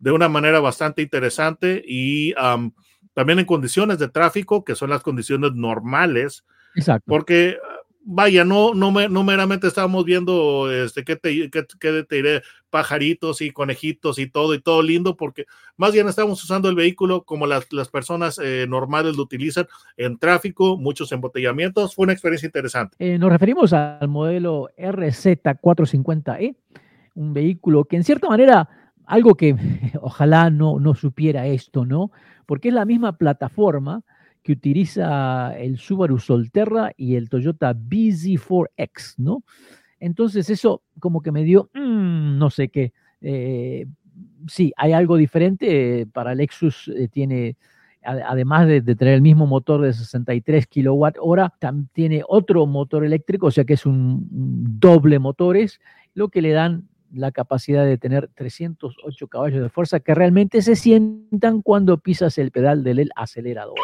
de 0.00 0.10
una 0.10 0.28
manera 0.28 0.58
bastante 0.58 1.02
interesante 1.02 1.84
y 1.86 2.34
um, 2.34 2.72
también 3.14 3.38
en 3.38 3.44
condiciones 3.44 4.00
de 4.00 4.08
tráfico, 4.08 4.64
que 4.64 4.74
son 4.74 4.90
las 4.90 5.04
condiciones 5.04 5.52
normales. 5.54 6.44
Exacto. 6.74 7.04
Porque 7.06 7.56
vaya, 8.02 8.44
no, 8.44 8.74
no, 8.74 8.90
no 8.90 9.24
meramente 9.24 9.66
estábamos 9.66 10.04
viendo, 10.04 10.70
este, 10.72 11.04
¿qué 11.04 11.16
te, 11.16 11.50
qué, 11.50 11.66
qué 11.78 12.04
te 12.04 12.16
diré? 12.16 12.42
Pajaritos 12.70 13.40
y 13.40 13.50
conejitos 13.50 14.18
y 14.18 14.28
todo, 14.28 14.54
y 14.54 14.60
todo 14.60 14.82
lindo, 14.82 15.16
porque 15.16 15.46
más 15.76 15.92
bien 15.92 16.08
estamos 16.08 16.42
usando 16.42 16.68
el 16.68 16.76
vehículo 16.76 17.24
como 17.24 17.46
las, 17.46 17.72
las 17.72 17.88
personas 17.88 18.38
eh, 18.42 18.66
normales 18.68 19.16
lo 19.16 19.24
utilizan 19.24 19.66
en 19.96 20.18
tráfico, 20.18 20.76
muchos 20.76 21.12
embotellamientos. 21.12 21.94
Fue 21.94 22.04
una 22.04 22.12
experiencia 22.12 22.46
interesante. 22.46 22.96
Eh, 22.98 23.18
nos 23.18 23.30
referimos 23.30 23.72
al 23.72 24.08
modelo 24.08 24.68
RZ450E, 24.78 26.54
un 27.14 27.34
vehículo 27.34 27.84
que 27.84 27.96
en 27.96 28.04
cierta 28.04 28.28
manera, 28.28 28.68
algo 29.06 29.34
que 29.34 29.56
ojalá 30.00 30.50
no, 30.50 30.78
no 30.78 30.94
supiera 30.94 31.46
esto, 31.46 31.84
¿no? 31.84 32.12
Porque 32.46 32.68
es 32.68 32.74
la 32.74 32.84
misma 32.84 33.16
plataforma 33.16 34.04
que 34.42 34.52
utiliza 34.52 35.56
el 35.58 35.78
Subaru 35.78 36.18
Solterra 36.18 36.92
y 36.96 37.16
el 37.16 37.28
Toyota 37.28 37.74
BZ4X, 37.74 39.14
¿no? 39.18 39.44
Entonces 39.98 40.48
eso 40.48 40.82
como 40.98 41.20
que 41.22 41.32
me 41.32 41.44
dio, 41.44 41.70
mm, 41.74 42.38
no 42.38 42.50
sé 42.50 42.68
qué, 42.68 42.92
eh, 43.20 43.86
sí, 44.48 44.72
hay 44.76 44.92
algo 44.92 45.16
diferente, 45.16 46.06
para 46.12 46.34
Lexus 46.34 46.88
eh, 46.88 47.08
tiene, 47.08 47.56
además 48.02 48.66
de, 48.66 48.80
tener 48.82 49.14
el 49.14 49.22
mismo 49.22 49.46
motor 49.46 49.82
de 49.82 49.92
63 49.92 50.66
kilowatt 50.66 51.16
hora, 51.20 51.52
tiene 51.92 52.22
otro 52.26 52.66
motor 52.66 53.04
eléctrico, 53.04 53.46
o 53.46 53.50
sea 53.50 53.64
que 53.64 53.74
es 53.74 53.84
un 53.86 54.26
doble 54.80 55.18
motores, 55.18 55.80
lo 56.14 56.28
que 56.28 56.42
le 56.42 56.52
dan 56.52 56.88
la 57.12 57.32
capacidad 57.32 57.84
de 57.84 57.98
tener 57.98 58.30
308 58.34 59.28
caballos 59.28 59.62
de 59.62 59.68
fuerza 59.68 60.00
que 60.00 60.14
realmente 60.14 60.62
se 60.62 60.76
sientan 60.76 61.60
cuando 61.60 61.98
pisas 61.98 62.38
el 62.38 62.52
pedal 62.52 62.84
del 62.84 63.10
acelerador. 63.16 63.74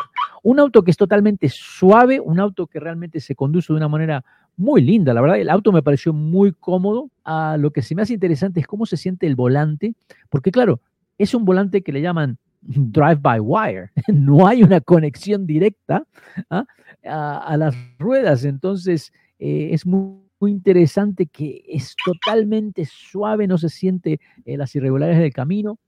Un 0.47 0.61
auto 0.61 0.85
que 0.85 0.93
es 0.93 0.97
totalmente 0.97 1.49
suave, 1.49 2.21
un 2.21 2.39
auto 2.39 2.69
que 2.69 2.79
realmente 2.79 3.19
se 3.19 3.35
conduce 3.35 3.73
de 3.73 3.79
una 3.79 3.89
manera 3.89 4.25
muy 4.57 4.81
linda, 4.81 5.13
la 5.13 5.21
verdad, 5.21 5.41
el 5.41 5.51
auto 5.51 5.73
me 5.73 5.83
pareció 5.83 6.13
muy 6.13 6.53
cómodo. 6.53 7.11
Ah, 7.25 7.57
lo 7.59 7.73
que 7.73 7.83
se 7.83 7.97
me 7.97 8.03
hace 8.03 8.15
interesante 8.15 8.61
es 8.61 8.67
cómo 8.69 8.87
se 8.87 8.97
siente 8.97 9.27
el 9.27 9.35
volante, 9.35 9.95
porque 10.31 10.53
claro, 10.53 10.81
es 11.19 11.35
un 11.35 11.45
volante 11.45 11.83
que 11.83 11.91
le 11.91 12.01
llaman 12.01 12.39
drive 12.61 13.17
by 13.17 13.41
wire, 13.41 13.91
no 14.09 14.47
hay 14.47 14.63
una 14.63 14.81
conexión 14.81 15.47
directa 15.47 16.07
¿ah? 16.49 16.65
a, 17.05 17.39
a, 17.39 17.57
las 17.57 17.75
ruedas, 17.99 18.45
entonces 18.45 19.13
eh, 19.41 19.71
es 19.73 19.85
muy 19.85 20.27
muy 20.39 20.51
interesante 20.51 21.27
que 21.27 21.65
es 21.67 21.95
totalmente 22.05 22.85
suave, 22.85 23.47
no 23.47 23.59
se 23.59 23.69
siente 23.69 24.21
eh, 24.45 24.57
las 24.57 24.75
irregularidades 24.75 25.23
del 25.23 25.33
camino 25.33 25.79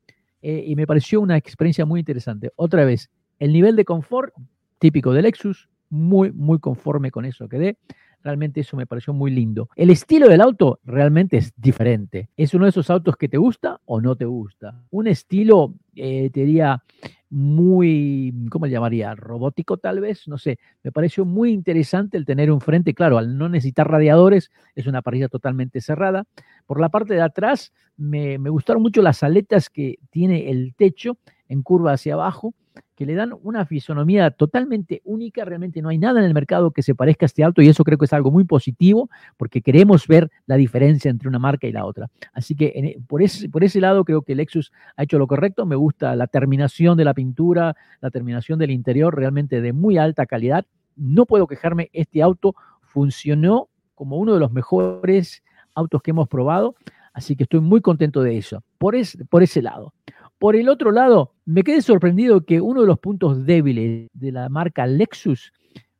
eh, 0.40 0.64
y 0.66 0.76
me 0.76 0.86
pareció 0.86 1.20
una 1.20 1.36
experiencia 1.36 1.84
muy 1.84 2.00
interesante. 2.00 2.50
Otra 2.56 2.84
vez, 2.84 3.10
el 3.38 3.52
nivel 3.52 3.76
de 3.76 3.84
confort 3.84 4.34
típico 4.78 5.12
del 5.12 5.24
Lexus, 5.24 5.68
muy, 5.90 6.32
muy 6.32 6.58
conforme 6.58 7.10
con 7.10 7.24
eso 7.24 7.48
quedé. 7.48 7.76
Realmente 8.22 8.60
eso 8.60 8.76
me 8.76 8.86
pareció 8.86 9.12
muy 9.12 9.30
lindo. 9.30 9.68
El 9.76 9.90
estilo 9.90 10.28
del 10.28 10.40
auto 10.40 10.80
realmente 10.84 11.36
es 11.36 11.52
diferente. 11.56 12.28
Es 12.36 12.52
uno 12.52 12.64
de 12.64 12.70
esos 12.70 12.90
autos 12.90 13.16
que 13.16 13.28
te 13.28 13.38
gusta 13.38 13.80
o 13.84 14.00
no 14.00 14.16
te 14.16 14.24
gusta. 14.24 14.82
Un 14.90 15.06
estilo, 15.06 15.74
eh, 15.94 16.28
te 16.30 16.40
diría, 16.40 16.82
muy, 17.30 18.34
¿cómo 18.50 18.66
le 18.66 18.72
llamaría? 18.72 19.14
Robótico 19.14 19.76
tal 19.76 20.00
vez, 20.00 20.26
no 20.26 20.36
sé. 20.36 20.58
Me 20.82 20.90
pareció 20.90 21.24
muy 21.24 21.52
interesante 21.52 22.16
el 22.16 22.24
tener 22.24 22.50
un 22.50 22.60
frente, 22.60 22.92
claro, 22.92 23.18
al 23.18 23.38
no 23.38 23.48
necesitar 23.48 23.88
radiadores, 23.88 24.50
es 24.74 24.86
una 24.86 25.00
parrilla 25.00 25.28
totalmente 25.28 25.80
cerrada. 25.80 26.24
Por 26.66 26.80
la 26.80 26.88
parte 26.88 27.14
de 27.14 27.22
atrás, 27.22 27.72
me, 27.96 28.38
me 28.38 28.50
gustaron 28.50 28.82
mucho 28.82 29.00
las 29.00 29.22
aletas 29.22 29.70
que 29.70 29.98
tiene 30.10 30.50
el 30.50 30.74
techo 30.74 31.18
en 31.48 31.62
curva 31.62 31.92
hacia 31.92 32.14
abajo 32.14 32.54
que 32.94 33.06
le 33.06 33.14
dan 33.14 33.32
una 33.42 33.66
fisonomía 33.66 34.30
totalmente 34.30 35.00
única. 35.04 35.44
Realmente 35.44 35.82
no 35.82 35.88
hay 35.88 35.98
nada 35.98 36.20
en 36.20 36.26
el 36.26 36.34
mercado 36.34 36.70
que 36.70 36.82
se 36.82 36.94
parezca 36.94 37.24
a 37.24 37.28
este 37.28 37.44
auto 37.44 37.62
y 37.62 37.68
eso 37.68 37.84
creo 37.84 37.98
que 37.98 38.06
es 38.06 38.12
algo 38.12 38.30
muy 38.30 38.44
positivo 38.44 39.08
porque 39.36 39.62
queremos 39.62 40.06
ver 40.06 40.30
la 40.46 40.56
diferencia 40.56 41.10
entre 41.10 41.28
una 41.28 41.38
marca 41.38 41.66
y 41.66 41.72
la 41.72 41.84
otra. 41.84 42.08
Así 42.32 42.54
que 42.54 42.98
por, 43.06 43.22
ese, 43.22 43.48
por 43.48 43.64
ese 43.64 43.80
lado 43.80 44.04
creo 44.04 44.22
que 44.22 44.34
Lexus 44.34 44.72
ha 44.96 45.04
hecho 45.04 45.18
lo 45.18 45.26
correcto. 45.26 45.66
Me 45.66 45.76
gusta 45.76 46.16
la 46.16 46.26
terminación 46.26 46.96
de 46.96 47.04
la 47.04 47.14
pintura, 47.14 47.76
la 48.00 48.10
terminación 48.10 48.58
del 48.58 48.70
interior 48.70 49.14
realmente 49.14 49.60
de 49.60 49.72
muy 49.72 49.98
alta 49.98 50.26
calidad. 50.26 50.66
No 50.96 51.26
puedo 51.26 51.46
quejarme, 51.46 51.90
este 51.92 52.22
auto 52.22 52.54
funcionó 52.82 53.68
como 53.94 54.16
uno 54.16 54.34
de 54.34 54.40
los 54.40 54.52
mejores 54.52 55.42
autos 55.74 56.02
que 56.02 56.10
hemos 56.10 56.28
probado. 56.28 56.74
Así 57.12 57.34
que 57.34 57.44
estoy 57.44 57.60
muy 57.60 57.80
contento 57.80 58.22
de 58.22 58.38
eso, 58.38 58.62
por, 58.78 58.94
es, 58.94 59.18
por 59.28 59.42
ese 59.42 59.60
lado. 59.60 59.92
Por 60.38 60.54
el 60.54 60.68
otro 60.68 60.92
lado, 60.92 61.34
me 61.44 61.64
quedé 61.64 61.82
sorprendido 61.82 62.44
que 62.44 62.60
uno 62.60 62.82
de 62.82 62.86
los 62.86 62.98
puntos 62.98 63.44
débiles 63.44 64.08
de 64.12 64.32
la 64.32 64.48
marca 64.48 64.86
Lexus 64.86 65.52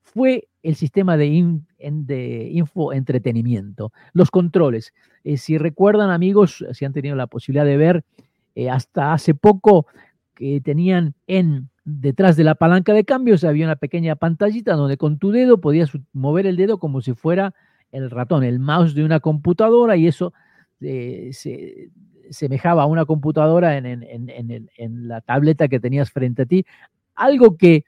fue 0.02 0.49
el 0.62 0.76
sistema 0.76 1.16
de, 1.16 1.26
in, 1.26 1.66
de 1.78 2.49
infoentretenimiento, 2.52 3.92
los 4.12 4.30
controles. 4.30 4.95
Eh, 5.25 5.37
si 5.37 5.59
recuerdan 5.59 6.11
amigos, 6.11 6.64
si 6.73 6.85
han 6.85 6.92
tenido 6.92 7.16
la 7.16 7.26
posibilidad 7.26 7.64
de 7.64 7.76
ver, 7.76 8.04
eh, 8.54 8.71
hasta 8.71 9.12
hace 9.12 9.35
poco 9.35 9.87
que 10.35 10.61
tenían 10.61 11.14
en 11.26 11.68
detrás 11.85 12.37
de 12.37 12.45
la 12.45 12.54
palanca 12.54 12.92
de 12.92 13.04
cambios 13.04 13.45
había 13.45 13.64
una 13.64 13.76
pequeña 13.76 14.14
pantallita 14.14 14.75
donde 14.75 14.99
con 14.99 15.18
tu 15.18 15.30
dedo 15.30 15.59
podías 15.59 15.90
mover 16.12 16.47
el 16.47 16.57
dedo 16.57 16.78
como 16.78 17.00
si 17.00 17.14
fuera 17.14 17.54
el 17.92 18.11
ratón, 18.11 18.45
el 18.45 18.59
mouse 18.59 18.95
de 18.95 19.04
una 19.04 19.21
computadora 19.21 19.97
y 19.97 20.07
eso 20.07 20.35
eh, 20.80 21.30
se 21.33 21.90
semejaba 22.30 22.82
a 22.82 22.87
una 22.87 23.04
computadora 23.04 23.76
en, 23.76 23.87
en, 23.87 24.68
en, 24.76 25.08
la 25.08 25.20
tableta 25.20 25.68
que 25.68 25.80
tenías 25.80 26.11
frente 26.11 26.42
a 26.42 26.47
ti. 26.47 26.64
Algo 27.14 27.56
que 27.56 27.85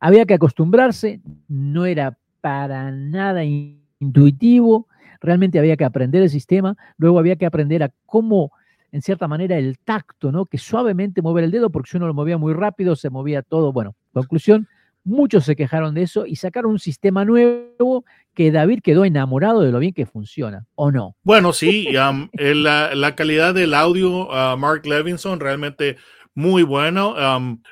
había 0.00 0.26
que 0.26 0.34
acostumbrarse, 0.34 1.20
no 1.48 1.86
era 1.86 2.18
para 2.40 2.90
nada 2.90 3.44
intuitivo, 3.44 4.88
realmente 5.20 5.58
había 5.58 5.76
que 5.76 5.84
aprender 5.84 6.22
el 6.22 6.30
sistema, 6.30 6.76
luego 6.98 7.18
había 7.18 7.36
que 7.36 7.46
aprender 7.46 7.82
a 7.82 7.90
cómo, 8.06 8.52
en 8.92 9.02
cierta 9.02 9.28
manera, 9.28 9.56
el 9.56 9.78
tacto, 9.78 10.30
¿no? 10.30 10.46
Que 10.46 10.58
suavemente 10.58 11.22
mover 11.22 11.44
el 11.44 11.50
dedo, 11.50 11.70
porque 11.70 11.90
si 11.90 11.96
uno 11.96 12.06
lo 12.06 12.14
movía 12.14 12.36
muy 12.36 12.52
rápido, 12.52 12.96
se 12.96 13.10
movía 13.10 13.42
todo. 13.42 13.72
Bueno, 13.72 13.94
conclusión, 14.12 14.68
muchos 15.04 15.44
se 15.44 15.54
quejaron 15.54 15.94
de 15.94 16.02
eso 16.02 16.26
y 16.26 16.36
sacaron 16.36 16.72
un 16.72 16.78
sistema 16.78 17.24
nuevo 17.24 18.04
que 18.34 18.50
David 18.50 18.80
quedó 18.82 19.04
enamorado 19.04 19.60
de 19.60 19.70
lo 19.70 19.78
bien 19.78 19.92
que 19.92 20.06
funciona, 20.06 20.66
¿o 20.74 20.90
no? 20.90 21.14
Bueno, 21.22 21.52
sí, 21.52 21.88
la, 21.92 23.14
calidad 23.16 23.54
del 23.54 23.74
audio, 23.74 24.28
uh, 24.28 24.56
Mark 24.56 24.86
Levinson, 24.86 25.38
realmente 25.40 25.96
muy 26.34 26.64
bueno. 26.64 27.14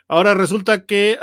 Ahora 0.08 0.34
resulta 0.34 0.86
que, 0.86 1.18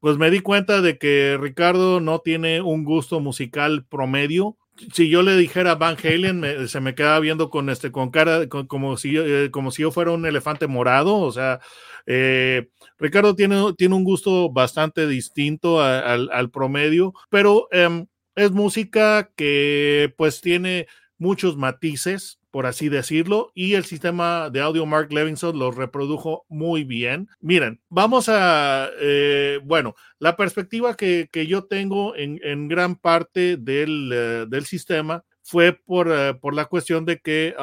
pues 0.00 0.18
me 0.18 0.30
di 0.30 0.40
cuenta 0.40 0.82
de 0.82 0.98
que 0.98 1.38
Ricardo 1.40 2.00
no 2.00 2.18
tiene 2.20 2.60
un 2.60 2.84
gusto 2.84 3.20
musical 3.20 3.84
promedio. 3.88 4.56
Si 4.92 5.08
yo 5.08 5.22
le 5.22 5.36
dijera 5.36 5.76
Van 5.76 5.96
Halen, 6.02 6.66
se 6.66 6.80
me 6.80 6.94
queda 6.94 7.20
viendo 7.20 7.50
con 7.50 7.70
este, 7.70 7.92
con 7.92 8.10
cara, 8.10 8.48
como 8.48 8.96
si, 8.96 9.16
eh, 9.16 9.50
como 9.52 9.70
si 9.70 9.82
yo 9.82 9.92
fuera 9.92 10.10
un 10.10 10.26
elefante 10.26 10.66
morado. 10.66 11.18
O 11.18 11.30
sea, 11.30 11.60
eh, 12.06 12.68
Ricardo 12.98 13.34
tiene, 13.34 13.72
tiene 13.76 13.94
un 13.94 14.04
gusto 14.04 14.50
bastante 14.50 15.06
distinto 15.06 15.80
al, 15.82 16.50
promedio, 16.50 17.12
pero 17.30 17.68
um, 17.72 18.06
es 18.34 18.50
música 18.50 19.30
que 19.36 20.12
pues 20.16 20.40
tiene 20.40 20.86
muchos 21.18 21.56
matices, 21.56 22.38
por 22.50 22.66
así 22.66 22.88
decirlo, 22.88 23.50
y 23.54 23.74
el 23.74 23.84
sistema 23.84 24.50
de 24.50 24.60
audio 24.60 24.84
Mark 24.86 25.12
Levinson 25.12 25.58
lo 25.58 25.70
reprodujo 25.70 26.44
muy 26.48 26.84
bien. 26.84 27.28
Miren, 27.40 27.80
vamos 27.88 28.28
a, 28.28 28.88
eh, 29.00 29.60
bueno, 29.64 29.94
la 30.18 30.36
perspectiva 30.36 30.96
que, 30.96 31.28
que 31.32 31.46
yo 31.46 31.64
tengo 31.64 32.14
en, 32.16 32.68
gran 32.68 32.96
parte 32.96 33.56
del, 33.56 34.44
uh, 34.44 34.48
del 34.48 34.64
sistema 34.66 35.24
fue 35.52 35.74
por, 35.74 36.08
uh, 36.08 36.40
por, 36.40 36.54
la 36.54 36.64
cuestión 36.64 37.04
de 37.04 37.20
que 37.20 37.54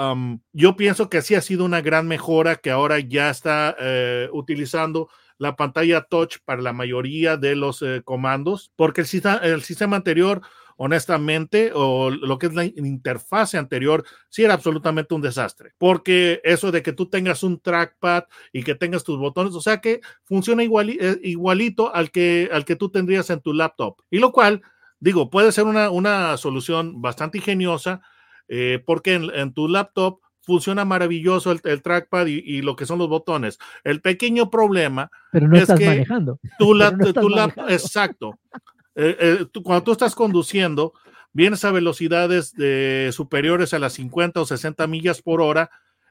yo 0.53 0.75
pienso 0.75 1.09
que 1.09 1.23
sí 1.23 1.33
ha 1.33 1.41
sido 1.41 1.65
una 1.65 1.81
gran 1.81 2.07
mejora 2.07 2.57
que 2.57 2.69
ahora 2.69 2.99
ya 2.99 3.31
está 3.31 3.75
uh, 3.79 4.37
utilizando 4.37 5.09
la 5.39 5.55
pantalla 5.55 6.03
touch 6.03 6.37
para 6.45 6.61
la 6.61 6.71
mayoría 6.71 7.35
de 7.35 7.55
los 7.55 7.81
eh, 7.81 8.03
comandos, 8.05 8.71
porque 8.75 9.01
el 9.01 9.07
sistema, 9.07 9.37
el 9.37 9.63
sistema 9.63 9.95
anterior 9.95 10.41
honestamente, 10.81 11.71
o 11.73 12.09
lo 12.09 12.37
que 12.37 12.45
es 12.45 12.53
la 12.53 12.63
interfase 12.63 13.57
anterior, 13.57 14.05
sí 14.29 14.43
era 14.43 14.53
absolutamente 14.53 15.13
un 15.13 15.21
desastre. 15.21 15.73
Porque 15.77 16.39
eso 16.45 16.71
de 16.71 16.81
que 16.81 16.93
tú 16.93 17.09
tengas 17.09 17.43
un 17.43 17.59
trackpad 17.59 18.25
y 18.53 18.63
que 18.63 18.75
tengas 18.75 19.03
tus 19.03 19.17
botones, 19.17 19.55
o 19.55 19.61
sea 19.61 19.81
que 19.81 19.99
funciona 20.23 20.63
igual, 20.63 20.91
eh, 20.91 21.19
igualito 21.23 21.93
al 21.93 22.11
que, 22.11 22.49
al 22.53 22.63
que 22.63 22.77
tú 22.77 22.89
tendrías 22.89 23.29
en 23.29 23.41
tu 23.41 23.51
laptop. 23.51 23.97
Y 24.09 24.19
lo 24.19 24.31
cual, 24.31 24.61
digo, 24.99 25.29
puede 25.29 25.51
ser 25.51 25.65
una, 25.65 25.89
una 25.89 26.37
solución 26.37 27.01
bastante 27.01 27.37
ingeniosa, 27.37 28.01
eh, 28.47 28.81
porque 28.85 29.13
en, 29.13 29.29
en, 29.33 29.53
tu 29.53 29.67
laptop 29.67 30.19
funciona 30.41 30.85
maravilloso 30.85 31.51
el, 31.51 31.61
el 31.63 31.81
trackpad 31.81 32.25
y, 32.27 32.41
y, 32.43 32.61
lo 32.61 32.75
que 32.75 32.85
son 32.85 32.99
los 32.99 33.07
botones. 33.07 33.59
El 33.83 34.01
pequeño 34.01 34.49
problema 34.49 35.11
Pero 35.31 35.47
no 35.47 35.55
es 35.55 35.63
estás 35.63 35.79
que 35.79 35.85
manejando. 35.85 36.39
tu, 36.57 36.73
no 36.73 37.13
tu 37.13 37.29
laptop, 37.29 37.69
exacto. 37.69 38.39
Eh, 38.95 39.15
eh, 39.19 39.45
tú, 39.51 39.63
cuando 39.63 39.83
tú 39.83 39.91
estás 39.91 40.15
conduciendo, 40.15 40.93
vienes 41.31 41.63
a 41.65 41.71
velocidades 41.71 42.53
de, 42.53 43.11
superiores 43.13 43.73
a 43.73 43.79
las 43.79 43.93
50 43.93 44.41
o 44.41 44.45
60 44.45 44.87
millas 44.87 45.21
por 45.21 45.41
hora, 45.41 45.69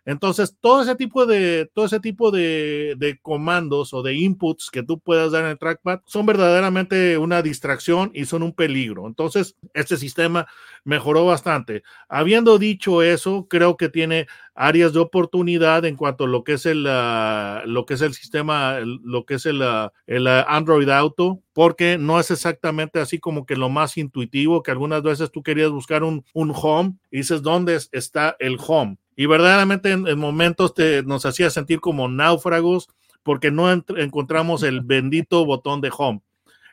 Entonces, 0.09 0.57
todo 0.59 0.81
ese 0.81 0.95
tipo 0.95 1.27
de, 1.27 1.71
todo 1.75 1.85
ese 1.85 2.00
tipo 2.00 2.31
de, 2.31 2.95
de, 2.97 3.19
comandos 3.21 3.93
o 3.93 4.03
de 4.03 4.15
inputs 4.15 4.71
que 4.71 4.83
tú 4.83 4.99
puedas 4.99 5.33
dar 5.33 5.45
en 5.45 5.50
el 5.50 5.59
trackpad 5.59 6.00
son 6.07 6.25
verdaderamente 6.25 7.19
una 7.19 7.43
distracción 7.43 8.11
y 8.15 8.25
son 8.25 8.43
un 8.43 8.55
peligro. 8.55 9.07
Entonces, 9.07 9.55
este 9.75 9.99
sistema 9.99 10.47
mejoró 10.83 11.27
bastante. 11.27 11.83
Habiendo 12.09 12.59
dicho 12.59 13.03
eso, 13.03 13.49
creo 13.50 13.77
que 13.77 13.91
tiene 13.91 14.29
áreas 14.55 14.95
de 14.95 15.00
oportunidad 15.00 15.85
en 15.85 15.97
cuanto 15.97 16.25
a 16.25 16.29
lo 16.29 16.43
que 16.43 16.55
es 16.55 16.65
el, 16.65 16.87
uh, 16.87 17.69
lo 17.69 17.85
que 17.85 17.93
es 17.93 18.00
el 18.00 18.15
sistema, 18.15 18.79
lo 18.81 19.27
que 19.27 19.35
es 19.35 19.45
el, 19.45 19.61
uh, 19.61 19.91
el 20.07 20.27
uh, 20.27 20.43
Android 20.49 20.88
Auto, 20.88 21.43
porque 21.53 21.99
no 21.99 22.19
es 22.19 22.31
exactamente 22.31 22.99
así 22.99 23.19
como 23.19 23.45
que 23.45 23.57
lo 23.57 23.69
más 23.69 23.99
intuitivo, 23.99 24.62
que 24.62 24.71
algunas 24.71 25.03
veces 25.03 25.31
tú 25.31 25.43
querías 25.43 25.71
buscar 25.71 26.03
un, 26.03 26.25
un 26.33 26.50
home 26.55 26.95
y 27.11 27.19
dices, 27.19 27.43
¿dónde 27.43 27.79
está 27.93 28.37
el 28.38 28.57
home? 28.67 28.97
Y 29.19 29.27
verdaderamente 29.27 29.91
en, 29.91 30.07
en 30.07 30.17
momentos 30.17 30.75
te, 30.75 31.03
nos 31.03 31.27
hacía 31.27 31.51
sentir 31.51 31.81
como 31.81 32.09
náufragos 32.09 32.89
porque 33.25 33.51
no 33.51 33.69
encontramos 33.73 34.63
el 34.63 34.81
bendito 34.85 35.45
botón 35.45 35.81
de 35.81 35.91
home. 35.97 36.21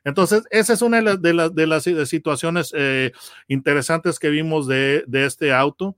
Entonces, 0.04 0.44
esa 0.52 0.74
es 0.74 0.84
una 0.84 0.98
de, 0.98 1.04
las, 1.04 1.22
de, 1.24 1.34
las, 1.34 1.56
de 1.56 1.66
las 1.66 1.84
situaciones 2.08 2.72
eh, 2.78 3.12
interesantes 3.48 4.20
que 4.20 4.30
vimos 4.30 4.68
de, 4.68 5.04
de, 5.08 5.26
este 5.26 5.52
auto. 5.52 5.96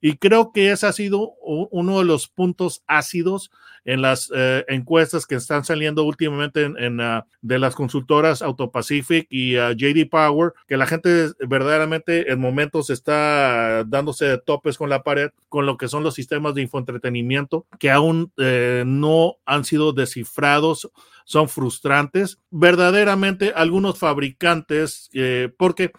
Y 0.00 0.16
creo 0.16 0.52
que 0.52 0.70
ese 0.70 0.86
ha 0.86 0.92
sido 0.92 1.32
uno 1.40 1.98
de 1.98 2.04
los 2.04 2.28
puntos 2.28 2.82
ácidos 2.86 3.50
en 3.84 4.02
las 4.02 4.30
eh, 4.34 4.64
encuestas 4.68 5.26
que 5.26 5.34
están 5.34 5.64
saliendo 5.64 6.04
últimamente 6.04 6.64
en, 6.64 7.00
uh, 7.00 7.22
de 7.40 7.58
las 7.58 7.74
consultoras 7.74 8.42
AutoPacific 8.42 9.26
y 9.30 9.56
uh, 9.56 9.72
JD 9.72 10.10
Power, 10.10 10.52
que 10.66 10.76
la 10.76 10.86
gente 10.86 11.28
verdaderamente 11.48 12.30
en 12.30 12.38
momentos 12.38 12.90
está 12.90 13.84
dándose 13.84 14.26
de 14.26 14.38
topes 14.38 14.76
con 14.76 14.90
la 14.90 15.02
pared 15.02 15.30
con 15.48 15.64
lo 15.64 15.78
que 15.78 15.88
son 15.88 16.02
los 16.02 16.14
sistemas 16.14 16.54
de 16.54 16.62
infoentretenimiento 16.62 17.66
que 17.78 17.90
aún 17.90 18.32
eh, 18.36 18.84
no 18.86 19.36
han 19.46 19.64
sido 19.64 19.92
descifrados 19.92 20.90
son 21.24 21.48
frustrantes. 21.48 22.38
Verdaderamente 22.50 23.52
algunos 23.54 23.98
fabricantes, 23.98 25.10
eh, 25.12 25.50
porque 25.58 25.92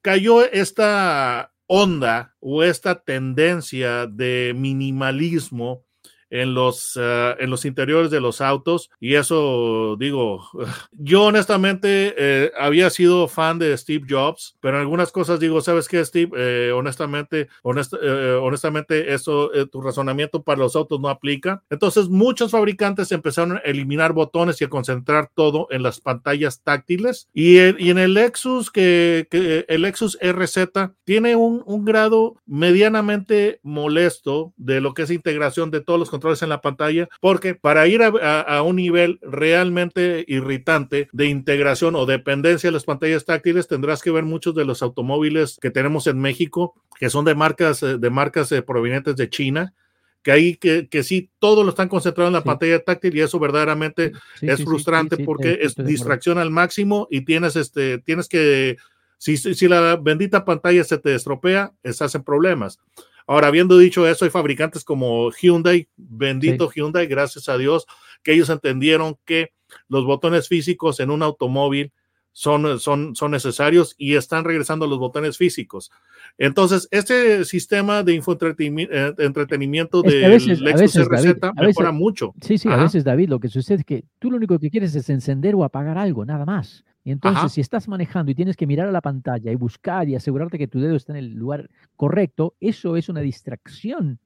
cayó 0.00 0.42
esta 0.50 1.52
onda 1.68 2.32
o 2.40 2.62
esta 2.62 2.94
tendencia 2.94 4.06
de 4.06 4.54
minimalismo 4.56 5.84
en 6.30 6.54
los, 6.54 6.96
uh, 6.96 7.34
en 7.38 7.50
los 7.50 7.64
interiores 7.64 8.10
de 8.10 8.20
los 8.20 8.40
autos 8.40 8.90
y 9.00 9.14
eso 9.14 9.96
digo, 9.98 10.48
yo 10.92 11.24
honestamente 11.24 12.14
eh, 12.16 12.52
había 12.58 12.90
sido 12.90 13.28
fan 13.28 13.58
de 13.58 13.76
Steve 13.76 14.06
Jobs, 14.08 14.56
pero 14.60 14.76
en 14.76 14.82
algunas 14.82 15.12
cosas 15.12 15.40
digo, 15.40 15.60
¿sabes 15.60 15.88
qué 15.88 16.04
Steve? 16.04 16.30
Eh, 16.36 16.72
honestamente, 16.72 17.48
honest, 17.62 17.94
eh, 18.00 18.38
honestamente 18.40 19.14
eso, 19.14 19.52
eh, 19.54 19.66
tu 19.66 19.80
razonamiento 19.80 20.42
para 20.42 20.60
los 20.60 20.76
autos 20.76 21.00
no 21.00 21.08
aplica. 21.08 21.62
Entonces 21.70 22.08
muchos 22.08 22.50
fabricantes 22.50 23.12
empezaron 23.12 23.56
a 23.56 23.60
eliminar 23.60 24.12
botones 24.12 24.60
y 24.60 24.64
a 24.64 24.68
concentrar 24.68 25.30
todo 25.34 25.68
en 25.70 25.82
las 25.82 26.00
pantallas 26.00 26.62
táctiles 26.62 27.28
y, 27.32 27.58
el, 27.58 27.80
y 27.80 27.90
en 27.90 27.98
el 27.98 28.14
Lexus 28.14 28.70
que, 28.70 29.26
que, 29.30 29.64
el 29.68 29.82
Lexus 29.82 30.18
RZ 30.20 30.68
tiene 31.04 31.36
un, 31.36 31.62
un 31.66 31.84
grado 31.84 32.36
medianamente 32.46 33.60
molesto 33.62 34.52
de 34.56 34.80
lo 34.80 34.94
que 34.94 35.02
es 35.02 35.10
integración 35.10 35.70
de 35.70 35.80
todos 35.80 35.98
los 35.98 36.10
controles 36.18 36.42
en 36.42 36.48
la 36.48 36.60
pantalla, 36.60 37.08
porque 37.20 37.54
para 37.54 37.86
ir 37.86 38.02
a, 38.02 38.08
a, 38.08 38.40
a, 38.40 38.62
un 38.62 38.76
nivel 38.76 39.18
realmente 39.22 40.24
irritante 40.26 41.08
de 41.12 41.26
integración 41.26 41.94
o 41.94 42.06
dependencia 42.06 42.68
de 42.68 42.72
las 42.72 42.84
pantallas 42.84 43.24
táctiles, 43.24 43.68
tendrás 43.68 44.02
que 44.02 44.10
ver 44.10 44.24
muchos 44.24 44.54
de 44.54 44.64
los 44.64 44.82
automóviles 44.82 45.58
que 45.60 45.70
tenemos 45.70 46.06
en 46.06 46.18
México, 46.18 46.74
que 46.98 47.10
son 47.10 47.24
de 47.24 47.34
marcas, 47.34 47.80
de 47.80 48.10
marcas 48.10 48.50
eh, 48.52 48.62
provenientes 48.62 49.16
de 49.16 49.30
China, 49.30 49.74
que 50.22 50.32
ahí 50.32 50.56
que, 50.56 50.88
que, 50.88 51.02
sí, 51.02 51.30
todo 51.38 51.62
lo 51.62 51.70
están 51.70 51.88
concentrado 51.88 52.28
en 52.28 52.34
la 52.34 52.40
sí. 52.40 52.46
pantalla 52.46 52.84
táctil 52.84 53.16
y 53.16 53.20
eso 53.20 53.38
verdaderamente 53.38 54.12
sí, 54.40 54.48
es 54.48 54.58
sí, 54.58 54.64
frustrante 54.64 55.16
porque 55.24 55.60
es 55.62 55.76
distracción 55.76 56.38
al 56.38 56.50
máximo 56.50 57.06
y 57.10 57.22
tienes 57.22 57.54
este, 57.56 57.98
tienes 57.98 58.28
que, 58.28 58.76
si, 59.18 59.36
si 59.36 59.68
la 59.68 59.96
bendita 59.96 60.44
pantalla 60.44 60.82
se 60.84 60.98
te 60.98 61.14
estropea, 61.14 61.72
estás 61.82 62.14
en 62.14 62.22
problemas. 62.22 62.78
Ahora, 63.26 63.48
habiendo 63.48 63.76
dicho 63.76 64.08
eso, 64.08 64.24
hay 64.24 64.30
fabricantes 64.30 64.84
como 64.84 65.30
Hyundai, 65.30 65.88
bendito 65.96 66.70
sí. 66.70 66.80
Hyundai, 66.80 67.06
gracias 67.06 67.50
a 67.50 67.58
Dios, 67.58 67.86
que 68.22 68.32
ellos 68.32 68.48
entendieron 68.48 69.18
que 69.26 69.52
los 69.88 70.06
botones 70.06 70.48
físicos 70.48 70.98
en 70.98 71.10
un 71.10 71.22
automóvil 71.22 71.92
son, 72.32 72.78
son, 72.80 73.14
son 73.16 73.30
necesarios 73.32 73.94
y 73.98 74.14
están 74.14 74.44
regresando 74.44 74.86
los 74.86 74.98
botones 74.98 75.36
físicos. 75.36 75.90
Entonces, 76.38 76.88
este 76.90 77.44
sistema 77.44 78.02
de 78.02 78.14
infoentretenimiento 78.14 80.02
de 80.02 80.28
veces, 80.28 80.60
Lexus 80.60 80.80
veces, 80.80 81.06
RZ 81.06 81.10
David, 81.10 81.66
mejora 81.66 81.90
veces, 81.90 82.00
mucho. 82.00 82.32
Sí, 82.40 82.56
sí, 82.56 82.68
Ajá. 82.68 82.80
a 82.80 82.84
veces, 82.84 83.02
David, 83.04 83.28
lo 83.28 83.40
que 83.40 83.48
sucede 83.48 83.78
es 83.80 83.84
que 83.84 84.04
tú 84.18 84.30
lo 84.30 84.36
único 84.36 84.58
que 84.58 84.70
quieres 84.70 84.94
es 84.94 85.10
encender 85.10 85.54
o 85.54 85.64
apagar 85.64 85.98
algo, 85.98 86.24
nada 86.24 86.46
más. 86.46 86.84
Y 87.08 87.12
entonces, 87.12 87.38
Ajá. 87.38 87.48
si 87.48 87.62
estás 87.62 87.88
manejando 87.88 88.30
y 88.30 88.34
tienes 88.34 88.54
que 88.54 88.66
mirar 88.66 88.86
a 88.86 88.92
la 88.92 89.00
pantalla 89.00 89.50
y 89.50 89.54
buscar 89.54 90.06
y 90.10 90.14
asegurarte 90.14 90.58
que 90.58 90.68
tu 90.68 90.78
dedo 90.78 90.94
está 90.94 91.12
en 91.12 91.20
el 91.20 91.32
lugar 91.32 91.70
correcto, 91.96 92.54
eso 92.60 92.98
es 92.98 93.08
una 93.08 93.22
distracción. 93.22 94.18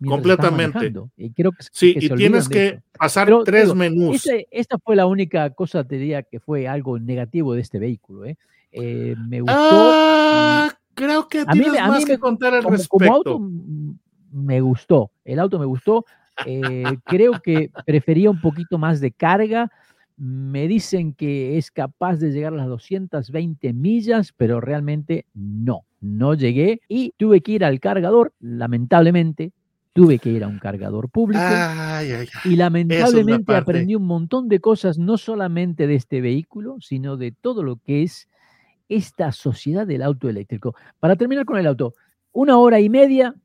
Completamente. 0.00 0.92
Y 1.16 1.30
creo 1.32 1.50
que, 1.50 1.64
sí, 1.72 1.92
que 1.94 2.06
y 2.06 2.08
tienes 2.10 2.48
que 2.48 2.80
pasar 2.96 3.26
Pero, 3.26 3.42
tres 3.42 3.64
digo, 3.64 3.74
menús. 3.74 4.14
Ese, 4.14 4.46
esta 4.52 4.78
fue 4.78 4.94
la 4.94 5.06
única 5.06 5.50
cosa, 5.50 5.82
te 5.82 5.96
diría, 5.96 6.22
que 6.22 6.38
fue 6.38 6.68
algo 6.68 7.00
negativo 7.00 7.52
de 7.52 7.62
este 7.62 7.80
vehículo. 7.80 8.26
¿eh? 8.26 8.38
Eh, 8.70 9.16
me 9.18 9.40
gustó. 9.40 9.56
Ah, 9.58 10.72
creo 10.94 11.26
que 11.26 11.40
a 11.40 11.52
mí, 11.52 11.62
tienes 11.62 11.80
a 11.80 11.88
más 11.88 11.98
mí 11.98 12.04
que 12.04 12.12
me, 12.12 12.18
contar 12.20 12.54
al 12.54 12.62
como, 12.62 12.76
respecto. 12.76 12.96
como 12.96 13.12
auto 13.12 13.40
me 14.30 14.60
gustó. 14.60 15.10
El 15.24 15.40
auto 15.40 15.58
me 15.58 15.66
gustó. 15.66 16.04
Eh, 16.46 16.84
creo 17.06 17.40
que 17.42 17.72
prefería 17.84 18.30
un 18.30 18.40
poquito 18.40 18.78
más 18.78 19.00
de 19.00 19.10
carga 19.10 19.68
me 20.16 20.68
dicen 20.68 21.12
que 21.12 21.58
es 21.58 21.70
capaz 21.70 22.16
de 22.16 22.30
llegar 22.30 22.52
a 22.52 22.56
las 22.56 22.68
220 22.68 23.72
millas, 23.72 24.32
pero 24.36 24.60
realmente 24.60 25.26
no, 25.34 25.84
no 26.00 26.34
llegué 26.34 26.80
y 26.88 27.12
tuve 27.16 27.40
que 27.40 27.52
ir 27.52 27.64
al 27.64 27.80
cargador, 27.80 28.32
lamentablemente. 28.40 29.52
Tuve 29.92 30.18
que 30.18 30.30
ir 30.30 30.42
a 30.42 30.48
un 30.48 30.58
cargador 30.58 31.08
público 31.08 31.44
ay, 31.44 32.10
ay, 32.10 32.12
ay. 32.12 32.52
y 32.52 32.56
lamentablemente 32.56 33.54
aprendí 33.54 33.94
un 33.94 34.06
montón 34.06 34.48
de 34.48 34.58
cosas, 34.58 34.98
no 34.98 35.16
solamente 35.16 35.86
de 35.86 35.94
este 35.94 36.20
vehículo, 36.20 36.78
sino 36.80 37.16
de 37.16 37.30
todo 37.30 37.62
lo 37.62 37.76
que 37.76 38.02
es 38.02 38.28
esta 38.88 39.30
sociedad 39.30 39.86
del 39.86 40.02
auto 40.02 40.28
eléctrico. 40.28 40.74
Para 40.98 41.14
terminar 41.14 41.44
con 41.44 41.58
el 41.58 41.66
auto, 41.68 41.94
una 42.32 42.58
hora 42.58 42.80
y 42.80 42.88
media, 42.88 43.36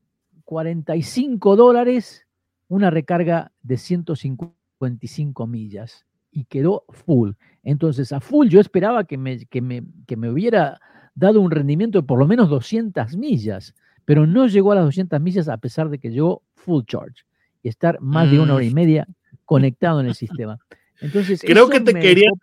45 0.45 1.55
dólares, 1.55 2.25
una 2.67 2.89
recarga 2.89 3.51
de 3.61 3.77
155 3.77 5.45
millas 5.45 6.07
y 6.31 6.45
quedó 6.45 6.85
full. 6.89 7.31
Entonces, 7.63 8.11
a 8.11 8.19
full 8.19 8.47
yo 8.47 8.59
esperaba 8.59 9.03
que 9.03 9.17
me, 9.17 9.45
que 9.45 9.61
me, 9.61 9.83
que 10.07 10.15
me 10.15 10.29
hubiera 10.29 10.79
dado 11.15 11.41
un 11.41 11.51
rendimiento 11.51 11.99
de 11.99 12.07
por 12.07 12.19
lo 12.19 12.27
menos 12.27 12.49
200 12.49 13.15
millas, 13.17 13.75
pero 14.05 14.25
no 14.25 14.47
llegó 14.47 14.71
a 14.71 14.75
las 14.75 14.85
200 14.85 15.19
millas 15.21 15.49
a 15.49 15.57
pesar 15.57 15.89
de 15.89 15.99
que 15.99 16.09
llegó 16.09 16.43
full 16.55 16.83
charge 16.85 17.23
y 17.61 17.69
estar 17.69 17.99
más 18.01 18.31
de 18.31 18.39
una 18.39 18.55
hora 18.55 18.63
y 18.63 18.71
mm. 18.71 18.73
media 18.73 19.07
conectado 19.45 19.99
en 19.99 20.07
el 20.07 20.15
sistema. 20.15 20.59
Entonces, 21.01 21.41
creo 21.41 21.69
que 21.69 21.79
te 21.79 21.93
querían 21.93 22.33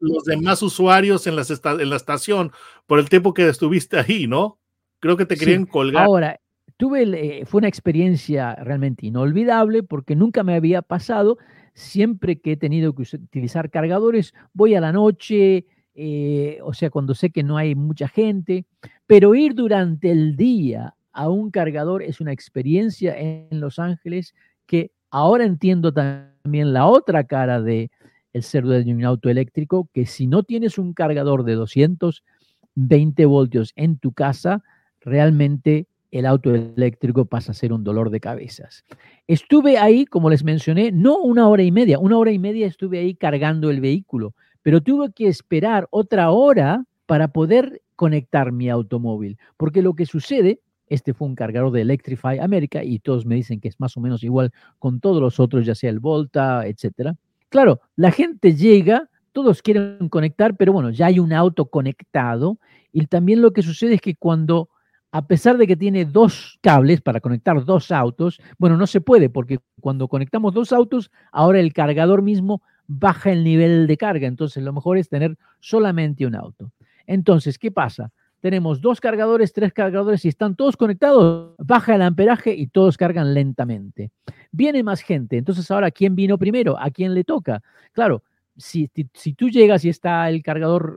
los 0.00 0.24
demás 0.24 0.60
usuarios 0.62 1.26
en, 1.26 1.36
las 1.36 1.50
en, 1.50 1.90
la 1.90 1.96
estación 1.96 2.50
por 2.86 2.98
el 2.98 3.08
tiempo 3.08 3.32
que 3.32 3.48
estuviste 3.48 3.98
ahí, 3.98 4.26
¿no? 4.26 4.58
Creo 4.98 5.16
que 5.16 5.24
te 5.24 5.36
querían 5.36 5.64
sí. 5.64 5.70
colgar. 5.70 6.04
Ahora, 6.04 6.40
tuve, 6.76 7.02
eh, 7.02 7.46
fue 7.46 7.58
una 7.58 7.68
experiencia 7.68 8.56
realmente 8.56 9.06
inolvidable 9.06 9.84
porque 9.84 10.16
nunca 10.16 10.42
me 10.42 10.54
había 10.54 10.82
pasado 10.82 11.38
siempre 11.74 12.40
que 12.40 12.52
he 12.52 12.56
tenido 12.56 12.94
que 12.94 13.02
utilizar 13.02 13.70
cargadores, 13.70 14.32
voy 14.52 14.74
a 14.74 14.80
la 14.80 14.92
noche, 14.92 15.66
eh, 15.94 16.58
o 16.62 16.72
sea, 16.72 16.90
cuando 16.90 17.14
sé 17.14 17.30
que 17.30 17.42
no 17.42 17.56
hay 17.56 17.74
mucha 17.74 18.08
gente, 18.08 18.64
pero 19.06 19.34
ir 19.34 19.54
durante 19.54 20.10
el 20.10 20.36
día 20.36 20.94
a 21.12 21.28
un 21.28 21.50
cargador 21.50 22.02
es 22.02 22.20
una 22.20 22.32
experiencia 22.32 23.16
en 23.18 23.60
Los 23.60 23.78
Ángeles 23.78 24.34
que 24.66 24.90
ahora 25.10 25.44
entiendo 25.44 25.92
también 25.92 26.72
la 26.72 26.86
otra 26.86 27.24
cara 27.24 27.60
de 27.60 27.90
el 28.32 28.42
ser 28.42 28.64
de 28.64 28.92
un 28.92 29.04
auto 29.04 29.30
eléctrico, 29.30 29.88
que 29.94 30.06
si 30.06 30.26
no 30.26 30.42
tienes 30.42 30.76
un 30.76 30.92
cargador 30.92 31.44
de 31.44 31.54
220 31.54 33.24
voltios 33.26 33.72
en 33.76 33.96
tu 33.96 34.12
casa, 34.12 34.64
realmente 35.00 35.86
el 36.14 36.26
auto 36.26 36.54
eléctrico 36.54 37.24
pasa 37.24 37.50
a 37.50 37.56
ser 37.56 37.72
un 37.72 37.82
dolor 37.82 38.08
de 38.08 38.20
cabezas. 38.20 38.84
Estuve 39.26 39.78
ahí, 39.78 40.06
como 40.06 40.30
les 40.30 40.44
mencioné, 40.44 40.92
no 40.92 41.18
una 41.18 41.48
hora 41.48 41.64
y 41.64 41.72
media, 41.72 41.98
una 41.98 42.16
hora 42.18 42.30
y 42.30 42.38
media 42.38 42.68
estuve 42.68 43.00
ahí 43.00 43.16
cargando 43.16 43.68
el 43.68 43.80
vehículo, 43.80 44.32
pero 44.62 44.80
tuve 44.80 45.12
que 45.12 45.26
esperar 45.26 45.88
otra 45.90 46.30
hora 46.30 46.84
para 47.06 47.28
poder 47.28 47.82
conectar 47.96 48.52
mi 48.52 48.70
automóvil, 48.70 49.38
porque 49.56 49.82
lo 49.82 49.94
que 49.94 50.06
sucede, 50.06 50.60
este 50.86 51.14
fue 51.14 51.26
un 51.26 51.34
cargador 51.34 51.72
de 51.72 51.80
Electrify 51.80 52.38
America 52.38 52.84
y 52.84 53.00
todos 53.00 53.26
me 53.26 53.34
dicen 53.34 53.58
que 53.58 53.66
es 53.66 53.80
más 53.80 53.96
o 53.96 54.00
menos 54.00 54.22
igual 54.22 54.52
con 54.78 55.00
todos 55.00 55.20
los 55.20 55.40
otros, 55.40 55.66
ya 55.66 55.74
sea 55.74 55.90
el 55.90 55.98
Volta, 55.98 56.64
etcétera. 56.64 57.16
Claro, 57.48 57.80
la 57.96 58.12
gente 58.12 58.54
llega, 58.54 59.08
todos 59.32 59.62
quieren 59.62 60.08
conectar, 60.08 60.56
pero 60.56 60.72
bueno, 60.72 60.90
ya 60.90 61.06
hay 61.06 61.18
un 61.18 61.32
auto 61.32 61.66
conectado 61.66 62.58
y 62.92 63.04
también 63.06 63.42
lo 63.42 63.52
que 63.52 63.62
sucede 63.62 63.94
es 63.94 64.00
que 64.00 64.14
cuando 64.14 64.68
a 65.14 65.28
pesar 65.28 65.56
de 65.58 65.68
que 65.68 65.76
tiene 65.76 66.04
dos 66.04 66.58
cables 66.60 67.00
para 67.00 67.20
conectar 67.20 67.64
dos 67.64 67.92
autos, 67.92 68.40
bueno, 68.58 68.76
no 68.76 68.84
se 68.88 69.00
puede 69.00 69.30
porque 69.30 69.60
cuando 69.80 70.08
conectamos 70.08 70.52
dos 70.52 70.72
autos, 70.72 71.12
ahora 71.30 71.60
el 71.60 71.72
cargador 71.72 72.20
mismo 72.20 72.62
baja 72.88 73.30
el 73.30 73.44
nivel 73.44 73.86
de 73.86 73.96
carga. 73.96 74.26
Entonces, 74.26 74.64
lo 74.64 74.72
mejor 74.72 74.98
es 74.98 75.08
tener 75.08 75.38
solamente 75.60 76.26
un 76.26 76.34
auto. 76.34 76.72
Entonces, 77.06 77.60
¿qué 77.60 77.70
pasa? 77.70 78.10
Tenemos 78.40 78.80
dos 78.80 79.00
cargadores, 79.00 79.52
tres 79.52 79.72
cargadores 79.72 80.24
y 80.24 80.28
están 80.28 80.56
todos 80.56 80.76
conectados, 80.76 81.54
baja 81.58 81.94
el 81.94 82.02
amperaje 82.02 82.52
y 82.52 82.66
todos 82.66 82.96
cargan 82.96 83.34
lentamente. 83.34 84.10
Viene 84.50 84.82
más 84.82 85.00
gente, 85.00 85.36
entonces 85.36 85.70
ahora, 85.70 85.92
¿quién 85.92 86.16
vino 86.16 86.38
primero? 86.38 86.76
¿A 86.76 86.90
quién 86.90 87.14
le 87.14 87.22
toca? 87.22 87.62
Claro, 87.92 88.24
si, 88.56 88.88
tú 89.36 89.48
llegas 89.48 89.84
y 89.84 89.90
está 89.90 90.28
el 90.28 90.42
cargador 90.42 90.96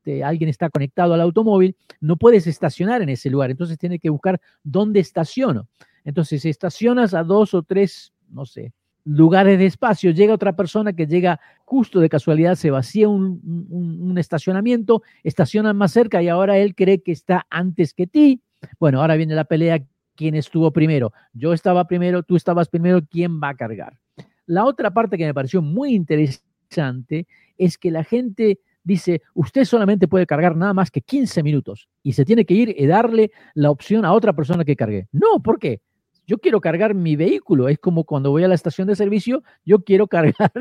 este, 0.00 0.24
alguien 0.24 0.48
está 0.48 0.70
conectado 0.70 1.12
al 1.12 1.20
automóvil, 1.20 1.76
no 2.00 2.16
puedes 2.16 2.46
estacionar 2.46 3.02
en 3.02 3.10
ese 3.10 3.28
lugar, 3.28 3.50
entonces 3.50 3.76
tienes 3.76 4.00
que 4.00 4.08
buscar 4.08 4.40
dónde 4.62 4.98
estaciono. 4.98 5.68
Entonces, 6.04 6.40
si 6.40 6.48
estacionas 6.48 7.12
a 7.12 7.22
dos 7.22 7.52
o 7.52 7.62
tres, 7.62 8.14
no 8.30 8.46
sé, 8.46 8.72
lugares 9.04 9.58
de 9.58 9.66
espacio, 9.66 10.12
llega 10.12 10.32
otra 10.32 10.56
persona 10.56 10.94
que 10.94 11.06
llega 11.06 11.38
justo 11.66 12.00
de 12.00 12.08
casualidad, 12.08 12.54
se 12.54 12.70
vacía 12.70 13.10
un, 13.10 13.68
un, 13.68 14.16
estacionamiento, 14.16 15.02
estaciona 15.22 15.74
más 15.74 15.92
cerca 15.92 16.22
y 16.22 16.28
ahora 16.28 16.56
él 16.56 16.74
cree 16.74 17.02
que 17.02 17.12
está 17.12 17.46
antes 17.50 17.92
que 17.92 18.06
ti. 18.06 18.40
Bueno, 18.78 19.02
ahora 19.02 19.16
viene 19.16 19.34
la 19.34 19.44
pelea, 19.44 19.84
¿quién 20.16 20.34
estuvo 20.34 20.70
primero? 20.70 21.12
Yo 21.34 21.52
estaba 21.52 21.86
primero, 21.86 22.22
tú 22.22 22.36
estabas 22.36 22.70
primero, 22.70 23.02
¿quién 23.04 23.38
va 23.38 23.50
a 23.50 23.54
cargar? 23.54 23.98
La 24.46 24.64
otra 24.64 24.92
parte 24.92 25.18
que 25.18 25.26
me 25.26 25.34
pareció 25.34 25.60
muy 25.60 25.94
interesante 25.94 27.26
es 27.58 27.76
que 27.76 27.90
la 27.90 28.02
gente 28.02 28.60
dice, 28.82 29.22
usted 29.34 29.64
solamente 29.64 30.08
puede 30.08 30.26
cargar 30.26 30.56
nada 30.56 30.74
más 30.74 30.90
que 30.90 31.00
15 31.00 31.42
minutos 31.42 31.88
y 32.02 32.12
se 32.12 32.24
tiene 32.24 32.44
que 32.44 32.54
ir 32.54 32.74
y 32.76 32.86
darle 32.86 33.30
la 33.54 33.70
opción 33.70 34.04
a 34.04 34.12
otra 34.12 34.32
persona 34.32 34.64
que 34.64 34.76
cargue. 34.76 35.08
No, 35.12 35.42
¿por 35.42 35.58
qué? 35.58 35.80
Yo 36.26 36.38
quiero 36.38 36.60
cargar 36.60 36.94
mi 36.94 37.16
vehículo. 37.16 37.68
Es 37.68 37.78
como 37.78 38.04
cuando 38.04 38.30
voy 38.30 38.44
a 38.44 38.48
la 38.48 38.54
estación 38.54 38.86
de 38.86 38.94
servicio, 38.94 39.42
yo 39.64 39.82
quiero 39.82 40.06
cargar 40.08 40.52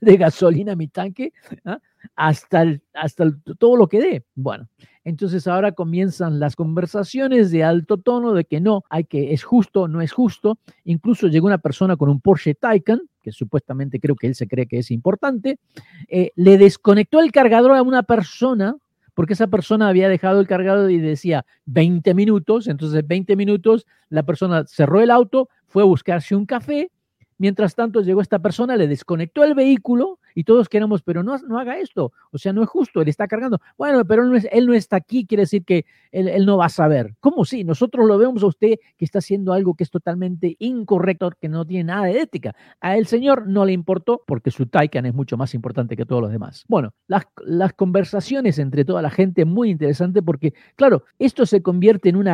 de 0.00 0.16
gasolina 0.16 0.76
mi 0.76 0.88
tanque 0.88 1.32
¿ah? 1.64 1.80
hasta, 2.14 2.64
hasta 2.94 3.36
todo 3.58 3.76
lo 3.76 3.88
que 3.88 4.00
dé. 4.00 4.24
Bueno, 4.34 4.68
entonces 5.06 5.46
ahora 5.46 5.70
comienzan 5.70 6.40
las 6.40 6.56
conversaciones 6.56 7.52
de 7.52 7.62
alto 7.62 7.96
tono 7.96 8.32
de 8.32 8.44
que 8.44 8.60
no, 8.60 8.82
hay 8.90 9.04
que, 9.04 9.32
es 9.32 9.44
justo, 9.44 9.86
no 9.86 10.00
es 10.00 10.10
justo. 10.10 10.58
Incluso 10.82 11.28
llegó 11.28 11.46
una 11.46 11.58
persona 11.58 11.94
con 11.96 12.08
un 12.08 12.20
Porsche 12.20 12.56
Taycan 12.56 13.00
que 13.22 13.30
supuestamente 13.30 14.00
creo 14.00 14.16
que 14.16 14.26
él 14.26 14.34
se 14.34 14.48
cree 14.48 14.66
que 14.66 14.78
es 14.78 14.90
importante, 14.90 15.60
eh, 16.08 16.32
le 16.34 16.58
desconectó 16.58 17.20
el 17.20 17.30
cargador 17.30 17.76
a 17.76 17.82
una 17.82 18.02
persona 18.02 18.76
porque 19.14 19.34
esa 19.34 19.46
persona 19.46 19.88
había 19.88 20.08
dejado 20.08 20.40
el 20.40 20.48
cargador 20.48 20.90
y 20.90 20.98
decía 20.98 21.46
20 21.66 22.12
minutos, 22.14 22.66
entonces 22.66 23.06
20 23.06 23.36
minutos 23.36 23.86
la 24.08 24.24
persona 24.24 24.64
cerró 24.66 25.00
el 25.00 25.12
auto, 25.12 25.48
fue 25.68 25.84
a 25.84 25.86
buscarse 25.86 26.34
un 26.34 26.46
café, 26.46 26.90
mientras 27.38 27.74
tanto 27.74 28.00
llegó 28.00 28.20
esta 28.20 28.38
persona, 28.38 28.76
le 28.76 28.88
desconectó 28.88 29.44
el 29.44 29.54
vehículo 29.54 30.18
y 30.34 30.44
todos 30.44 30.68
queremos, 30.68 31.02
pero 31.02 31.22
no, 31.22 31.38
no 31.38 31.58
haga 31.58 31.78
esto, 31.78 32.12
o 32.30 32.38
sea, 32.38 32.52
no 32.52 32.62
es 32.62 32.68
justo, 32.68 33.00
él 33.00 33.08
está 33.08 33.26
cargando. 33.26 33.58
Bueno, 33.78 34.04
pero 34.04 34.22
él 34.22 34.30
no, 34.30 34.36
es, 34.36 34.46
él 34.52 34.66
no 34.66 34.74
está 34.74 34.96
aquí, 34.96 35.26
quiere 35.26 35.42
decir 35.42 35.64
que 35.64 35.86
él, 36.12 36.44
no 36.44 36.58
va 36.58 36.66
a 36.66 36.70
saber. 36.70 37.14
¿Cómo 37.20 37.44
sí? 37.44 37.64
Nosotros 37.64 38.06
lo 38.06 38.18
vemos 38.18 38.42
a 38.42 38.46
usted 38.46 38.74
que 38.96 39.04
está 39.04 39.20
haciendo 39.20 39.52
algo 39.52 39.74
que 39.74 39.84
es 39.84 39.90
totalmente 39.90 40.56
incorrecto, 40.58 41.30
que 41.40 41.48
no 41.48 41.64
tiene 41.64 41.84
nada 41.84 42.06
de 42.06 42.20
ética. 42.20 42.54
A 42.80 42.96
el 42.96 43.06
señor 43.06 43.48
no 43.48 43.64
le 43.64 43.72
importó 43.72 44.22
porque 44.26 44.50
su 44.50 44.66
Taycan 44.66 45.06
es 45.06 45.14
mucho 45.14 45.36
más 45.36 45.54
importante 45.54 45.96
que 45.96 46.04
todos 46.04 46.22
los 46.22 46.30
demás. 46.30 46.64
Bueno, 46.68 46.92
las, 47.06 47.24
las 47.44 47.72
conversaciones 47.72 48.58
entre 48.58 48.84
toda 48.84 49.02
la 49.02 49.10
gente 49.10 49.44
muy 49.44 49.70
interesante 49.70 50.22
porque, 50.22 50.52
claro, 50.76 51.04
esto 51.18 51.46
se 51.46 51.62
convierte 51.62 52.10
en 52.10 52.16
un 52.16 52.28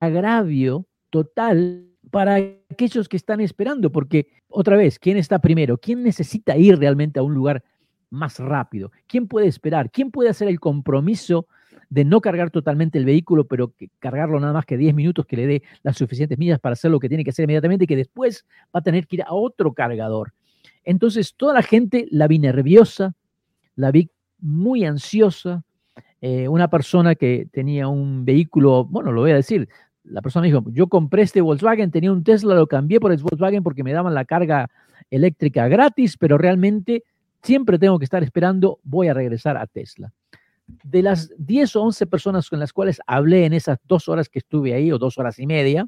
agravio 0.00 0.86
total 1.10 1.93
para 2.10 2.36
aquellos 2.70 3.08
que 3.08 3.16
están 3.16 3.40
esperando, 3.40 3.90
porque 3.90 4.28
otra 4.48 4.76
vez, 4.76 4.98
¿quién 4.98 5.16
está 5.16 5.38
primero? 5.38 5.78
¿Quién 5.78 6.02
necesita 6.02 6.56
ir 6.56 6.78
realmente 6.78 7.18
a 7.18 7.22
un 7.22 7.34
lugar 7.34 7.62
más 8.10 8.38
rápido? 8.38 8.92
¿Quién 9.06 9.26
puede 9.26 9.46
esperar? 9.46 9.90
¿Quién 9.90 10.10
puede 10.10 10.30
hacer 10.30 10.48
el 10.48 10.60
compromiso 10.60 11.46
de 11.90 12.04
no 12.04 12.20
cargar 12.20 12.50
totalmente 12.50 12.98
el 12.98 13.04
vehículo, 13.04 13.46
pero 13.46 13.72
que 13.76 13.88
cargarlo 13.98 14.40
nada 14.40 14.52
más 14.52 14.66
que 14.66 14.76
10 14.76 14.94
minutos, 14.94 15.26
que 15.26 15.36
le 15.36 15.46
dé 15.46 15.62
las 15.82 15.96
suficientes 15.96 16.38
millas 16.38 16.58
para 16.58 16.72
hacer 16.72 16.90
lo 16.90 16.98
que 16.98 17.08
tiene 17.08 17.24
que 17.24 17.30
hacer 17.30 17.44
inmediatamente 17.44 17.84
y 17.84 17.86
que 17.86 17.96
después 17.96 18.44
va 18.74 18.80
a 18.80 18.82
tener 18.82 19.06
que 19.06 19.16
ir 19.16 19.22
a 19.22 19.32
otro 19.32 19.72
cargador? 19.72 20.32
Entonces, 20.84 21.34
toda 21.36 21.54
la 21.54 21.62
gente 21.62 22.06
la 22.10 22.26
vi 22.26 22.38
nerviosa, 22.38 23.14
la 23.76 23.90
vi 23.90 24.10
muy 24.38 24.84
ansiosa. 24.84 25.64
Eh, 26.20 26.48
una 26.48 26.68
persona 26.68 27.14
que 27.14 27.46
tenía 27.52 27.86
un 27.88 28.24
vehículo, 28.24 28.84
bueno, 28.84 29.12
lo 29.12 29.20
voy 29.20 29.32
a 29.32 29.36
decir, 29.36 29.68
la 30.04 30.22
persona 30.22 30.46
dijo, 30.46 30.62
yo 30.70 30.86
compré 30.88 31.22
este 31.22 31.40
Volkswagen, 31.40 31.90
tenía 31.90 32.12
un 32.12 32.22
Tesla, 32.22 32.54
lo 32.54 32.66
cambié 32.66 33.00
por 33.00 33.12
el 33.12 33.18
Volkswagen 33.18 33.62
porque 33.62 33.82
me 33.82 33.92
daban 33.92 34.14
la 34.14 34.24
carga 34.24 34.70
eléctrica 35.10 35.68
gratis, 35.68 36.16
pero 36.16 36.38
realmente 36.38 37.04
siempre 37.42 37.78
tengo 37.78 37.98
que 37.98 38.04
estar 38.04 38.22
esperando, 38.22 38.78
voy 38.82 39.08
a 39.08 39.14
regresar 39.14 39.56
a 39.56 39.66
Tesla. 39.66 40.12
De 40.66 41.02
las 41.02 41.32
10 41.38 41.76
o 41.76 41.82
11 41.82 42.06
personas 42.06 42.48
con 42.48 42.58
las 42.58 42.72
cuales 42.72 43.00
hablé 43.06 43.44
en 43.44 43.52
esas 43.52 43.78
dos 43.86 44.08
horas 44.08 44.28
que 44.28 44.38
estuve 44.38 44.74
ahí, 44.74 44.90
o 44.92 44.98
dos 44.98 45.18
horas 45.18 45.38
y 45.38 45.46
media, 45.46 45.86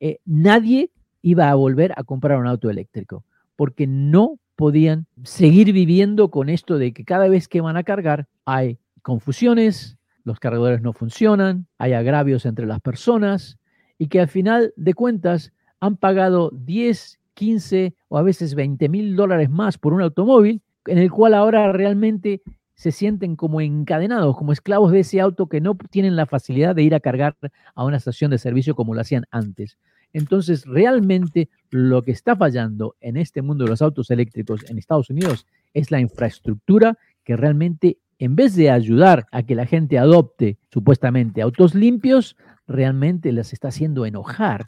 eh, 0.00 0.18
nadie 0.24 0.90
iba 1.22 1.50
a 1.50 1.54
volver 1.54 1.92
a 1.96 2.02
comprar 2.02 2.38
un 2.38 2.48
auto 2.48 2.68
eléctrico, 2.68 3.24
porque 3.54 3.86
no 3.86 4.38
podían 4.56 5.06
seguir 5.22 5.72
viviendo 5.72 6.30
con 6.30 6.48
esto 6.48 6.78
de 6.78 6.92
que 6.92 7.04
cada 7.04 7.28
vez 7.28 7.48
que 7.48 7.60
van 7.60 7.76
a 7.76 7.84
cargar 7.84 8.26
hay 8.44 8.78
confusiones, 9.02 9.98
los 10.24 10.38
cargadores 10.40 10.82
no 10.82 10.92
funcionan, 10.92 11.66
hay 11.78 11.92
agravios 11.92 12.46
entre 12.46 12.66
las 12.66 12.80
personas 12.80 13.58
y 13.98 14.08
que 14.08 14.20
al 14.20 14.28
final 14.28 14.72
de 14.76 14.94
cuentas 14.94 15.52
han 15.80 15.96
pagado 15.96 16.50
10, 16.52 17.20
15 17.34 17.94
o 18.08 18.18
a 18.18 18.22
veces 18.22 18.54
20 18.54 18.88
mil 18.88 19.16
dólares 19.16 19.50
más 19.50 19.78
por 19.78 19.92
un 19.92 20.02
automóvil 20.02 20.62
en 20.86 20.98
el 20.98 21.10
cual 21.10 21.34
ahora 21.34 21.72
realmente 21.72 22.42
se 22.74 22.90
sienten 22.90 23.36
como 23.36 23.60
encadenados, 23.60 24.36
como 24.36 24.52
esclavos 24.52 24.90
de 24.92 25.00
ese 25.00 25.20
auto 25.20 25.46
que 25.46 25.60
no 25.60 25.76
tienen 25.90 26.16
la 26.16 26.26
facilidad 26.26 26.74
de 26.74 26.82
ir 26.82 26.94
a 26.94 27.00
cargar 27.00 27.36
a 27.74 27.84
una 27.84 27.98
estación 27.98 28.30
de 28.30 28.38
servicio 28.38 28.74
como 28.74 28.94
lo 28.94 29.00
hacían 29.00 29.24
antes. 29.30 29.78
Entonces, 30.12 30.66
realmente 30.66 31.48
lo 31.70 32.02
que 32.02 32.10
está 32.10 32.36
fallando 32.36 32.96
en 33.00 33.16
este 33.16 33.40
mundo 33.40 33.64
de 33.64 33.70
los 33.70 33.82
autos 33.82 34.10
eléctricos 34.10 34.68
en 34.68 34.78
Estados 34.78 35.10
Unidos 35.10 35.46
es 35.74 35.90
la 35.90 36.00
infraestructura 36.00 36.98
que 37.24 37.36
realmente 37.36 37.98
en 38.22 38.36
vez 38.36 38.54
de 38.54 38.70
ayudar 38.70 39.26
a 39.32 39.42
que 39.42 39.56
la 39.56 39.66
gente 39.66 39.98
adopte 39.98 40.56
supuestamente 40.72 41.42
autos 41.42 41.74
limpios, 41.74 42.36
realmente 42.68 43.32
las 43.32 43.52
está 43.52 43.66
haciendo 43.66 44.06
enojar. 44.06 44.64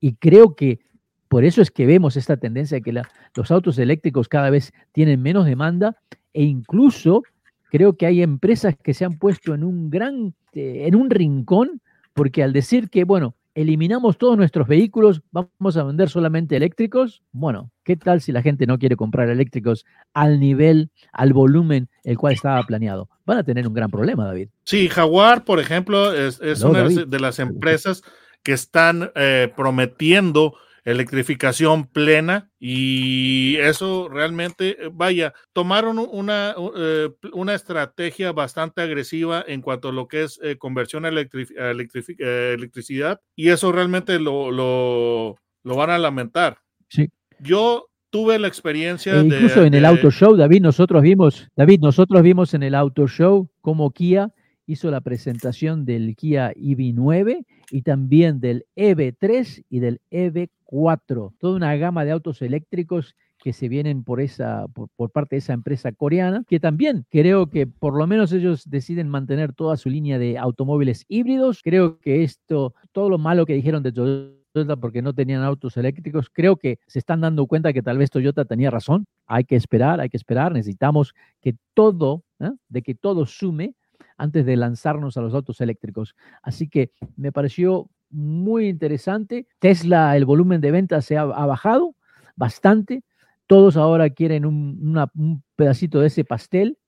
Y 0.00 0.14
creo 0.14 0.56
que 0.56 0.80
por 1.28 1.44
eso 1.44 1.60
es 1.60 1.70
que 1.70 1.84
vemos 1.84 2.16
esta 2.16 2.38
tendencia 2.38 2.78
de 2.78 2.82
que 2.82 3.02
los 3.34 3.50
autos 3.50 3.78
eléctricos 3.78 4.26
cada 4.26 4.48
vez 4.48 4.72
tienen 4.92 5.20
menos 5.20 5.44
demanda 5.44 5.98
e 6.32 6.44
incluso 6.44 7.24
creo 7.70 7.94
que 7.98 8.06
hay 8.06 8.22
empresas 8.22 8.74
que 8.82 8.94
se 8.94 9.04
han 9.04 9.18
puesto 9.18 9.52
en 9.52 9.64
un 9.64 9.90
gran, 9.90 10.32
eh, 10.54 10.84
en 10.86 10.94
un 10.94 11.10
rincón, 11.10 11.82
porque 12.14 12.42
al 12.42 12.54
decir 12.54 12.88
que, 12.88 13.04
bueno, 13.04 13.34
eliminamos 13.54 14.18
todos 14.18 14.36
nuestros 14.36 14.66
vehículos, 14.66 15.22
vamos 15.30 15.76
a 15.76 15.84
vender 15.84 16.08
solamente 16.08 16.56
eléctricos. 16.56 17.22
Bueno, 17.32 17.70
¿qué 17.84 17.96
tal 17.96 18.20
si 18.20 18.32
la 18.32 18.42
gente 18.42 18.66
no 18.66 18.78
quiere 18.78 18.96
comprar 18.96 19.28
eléctricos 19.28 19.86
al 20.12 20.40
nivel, 20.40 20.90
al 21.12 21.32
volumen 21.32 21.88
el 22.02 22.18
cual 22.18 22.34
estaba 22.34 22.62
planeado? 22.64 23.08
Van 23.24 23.38
a 23.38 23.44
tener 23.44 23.66
un 23.66 23.74
gran 23.74 23.90
problema, 23.90 24.26
David. 24.26 24.48
Sí, 24.64 24.88
Jaguar, 24.88 25.44
por 25.44 25.60
ejemplo, 25.60 26.12
es, 26.12 26.40
una 26.62 26.84
de 26.84 27.20
las 27.20 27.38
empresas 27.38 28.02
que 28.42 28.52
están 28.52 29.10
eh, 29.14 29.52
prometiendo 29.56 30.54
electrificación 30.84 31.86
plena 31.86 32.50
y 32.58 33.56
eso 33.56 34.08
realmente, 34.08 34.70
eh, 34.70 34.90
vaya, 34.92 35.32
tomaron 35.52 35.98
una, 35.98 36.54
eh, 36.76 37.10
una 37.32 37.54
estrategia 37.54 38.32
bastante 38.32 38.82
agresiva 38.82 39.44
en 39.46 39.62
cuanto 39.62 39.88
a 39.88 39.92
lo 39.92 40.08
que 40.08 40.24
es 40.24 40.38
eh, 40.42 40.56
conversión 40.56 41.06
a, 41.06 41.08
electricidad 41.08 43.20
y 43.34 43.48
eso 43.48 43.72
realmente 43.72 44.18
lo, 44.18 44.50
lo, 44.50 45.36
lo, 45.62 45.76
van 45.76 45.90
a 45.90 45.98
lamentar. 45.98 46.58
Sí. 46.88 47.08
Yo 47.40 47.88
tuve 48.10 48.38
la 48.38 48.48
experiencia 48.48 49.14
e 49.14 49.24
incluso 49.24 49.64
en 49.64 49.74
el 49.74 49.84
auto 49.84 50.10
show, 50.10 50.36
David, 50.36 50.60
nosotros 50.60 51.02
vimos, 51.02 51.48
David, 51.56 51.80
nosotros 51.80 52.22
vimos 52.22 52.54
en 52.54 52.62
el 52.62 52.74
auto 52.74 53.08
show 53.08 53.50
como 53.60 53.90
Kia 53.90 54.32
hizo 54.66 54.90
la 54.90 55.00
presentación 55.00 55.84
del 55.84 56.16
Kia 56.16 56.52
EV9 56.54 57.44
y 57.70 57.82
también 57.82 58.40
del 58.40 58.66
EV3 58.76 59.64
y 59.68 59.80
del 59.80 60.00
EV4, 60.10 61.34
toda 61.38 61.56
una 61.56 61.74
gama 61.76 62.04
de 62.04 62.12
autos 62.12 62.42
eléctricos 62.42 63.14
que 63.44 63.52
se 63.52 63.68
vienen 63.68 64.04
por 64.04 64.22
esa 64.22 64.66
por, 64.68 65.10
parte 65.10 65.36
de 65.36 65.40
esa 65.40 65.52
empresa 65.52 65.92
coreana, 65.92 66.44
que 66.48 66.60
también 66.60 67.04
creo 67.10 67.50
que 67.50 67.66
por 67.66 67.94
lo 67.94 68.06
menos 68.06 68.32
ellos 68.32 68.68
deciden 68.70 69.08
mantener 69.08 69.52
toda 69.52 69.76
su 69.76 69.90
línea 69.90 70.18
de 70.18 70.38
automóviles 70.38 71.04
híbridos. 71.08 71.60
Creo 71.62 71.98
que 71.98 72.22
esto, 72.22 72.74
todo 72.92 73.10
lo 73.10 73.18
malo 73.18 73.44
que 73.44 73.52
dijeron 73.52 73.82
de 73.82 73.92
Toyota 73.92 74.76
porque 74.80 75.02
no 75.02 75.12
tenían 75.12 75.42
autos 75.42 75.76
eléctricos, 75.76 76.30
creo 76.32 76.56
que 76.56 76.78
se 76.86 77.00
están 77.00 77.20
dando 77.20 77.46
cuenta 77.46 77.74
que 77.74 77.82
tal 77.82 77.98
vez 77.98 78.08
Toyota 78.08 78.46
tenía 78.46 78.70
razón. 78.70 79.04
Hay 79.26 79.44
que 79.44 79.56
esperar, 79.56 80.00
hay 80.00 80.08
que 80.08 80.16
esperar. 80.16 80.52
Necesitamos 80.52 81.12
que 81.42 81.54
todo, 81.74 82.22
¿eh? 82.40 82.50
de 82.70 82.80
que 82.80 82.94
todo 82.94 83.26
sume 83.26 83.74
antes 84.16 84.46
de 84.46 84.56
lanzarnos 84.56 85.16
a 85.16 85.20
los 85.20 85.34
autos 85.34 85.60
eléctricos. 85.60 86.14
Así 86.42 86.68
que 86.68 86.92
me 87.16 87.32
pareció 87.32 87.90
muy 88.10 88.68
interesante. 88.68 89.46
Tesla, 89.58 90.16
el 90.16 90.24
volumen 90.24 90.60
de 90.60 90.70
ventas 90.70 91.04
se 91.04 91.16
ha, 91.16 91.24
bajado 91.24 91.94
bastante. 92.36 93.02
Todos 93.46 93.76
ahora 93.76 94.10
quieren 94.10 94.46
un, 94.46 95.42
pedacito 95.56 96.00
de 96.00 96.06
ese 96.06 96.24
pastel. 96.24 96.78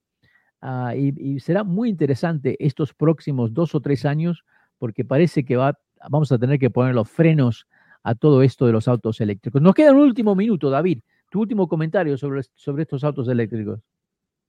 Ah, 0.61 0.95
y, 0.95 1.39
será 1.39 1.63
muy 1.63 1.89
interesante 1.89 2.57
estos 2.59 2.93
próximos 2.93 3.53
dos 3.53 3.75
o 3.75 3.81
tres 3.81 4.05
años 4.05 4.43
porque 4.79 5.05
parece 5.05 5.45
que 5.45 5.55
va, 5.55 5.77
vamos 6.09 6.31
a 6.31 6.39
tener 6.39 6.59
que 6.59 6.69
poner 6.69 6.95
los 6.95 7.09
frenos 7.09 7.67
a 8.03 8.15
todo 8.15 8.41
esto 8.41 8.65
de 8.65 8.71
los 8.71 8.87
autos 8.87 9.21
eléctricos. 9.21 9.61
Nos 9.61 9.75
queda 9.75 9.91
un 9.91 9.99
último 9.99 10.35
minuto, 10.35 10.69
David. 10.69 11.01
Tu 11.29 11.41
último 11.41 11.67
comentario 11.67 12.17
sobre, 12.17 12.41
sobre 12.55 12.83
estos 12.83 13.03
autos 13.03 13.27
eléctricos 13.27 13.81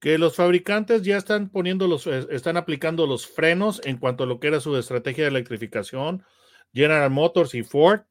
que 0.00 0.18
los 0.18 0.37
fabricantes 0.37 1.02
ya 1.02 1.16
están 1.16 1.48
poniendo 1.48 1.88
los, 1.88 2.06
eh, 2.06 2.26
están 2.30 2.56
aplicando 2.56 3.06
los 3.06 3.26
frenos 3.26 3.80
en 3.84 3.98
cuanto 3.98 4.24
a 4.24 4.26
lo 4.26 4.38
que 4.38 4.48
era 4.48 4.61
su 4.61 4.76
estrategia 4.76 5.24
de 5.24 5.30
electrificación. 5.30 6.24
General 6.72 7.11
Motors 7.11 7.54
y 7.54 7.62
Ford 7.62 8.02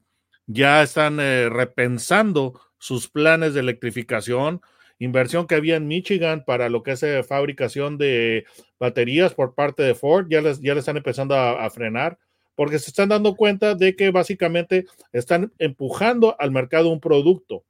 ya 0.47 0.82
están 0.82 1.19
eh, 1.19 1.50
repensando 1.50 2.60
sus 2.78 3.08
planes 3.08 3.54
de 3.54 3.62
electrificación. 3.62 4.62
Inversión 5.00 5.45
que 5.45 5.56
había 5.56 5.76
en 5.76 5.88
Michigan 5.88 6.43
para 6.45 6.69
lo 6.69 6.84
que 6.84 6.91
es 6.91 7.04
eh, 7.04 7.23
fabricación 7.23 7.97
de 7.97 8.45
baterías 8.80 9.34
por 9.34 9.54
parte 9.54 9.84
de 9.84 9.95
Ford, 9.95 10.28
ya 10.30 10.41
les, 10.41 10.60
ya 10.60 10.73
le 10.73 10.80
están 10.80 10.97
empezando 10.97 11.36
a, 11.36 11.69
frenar, 11.69 12.17
porque 12.56 12.80
se 12.80 12.89
están 12.89 13.10
dando 13.10 13.36
cuenta 13.36 13.76
de 13.76 13.95
que 13.95 14.10
básicamente 14.10 14.86
están 15.12 15.54
empujando 15.60 16.36
al 16.39 16.52
mercado 16.52 16.89
un 16.89 17.00
producto. 17.00 17.63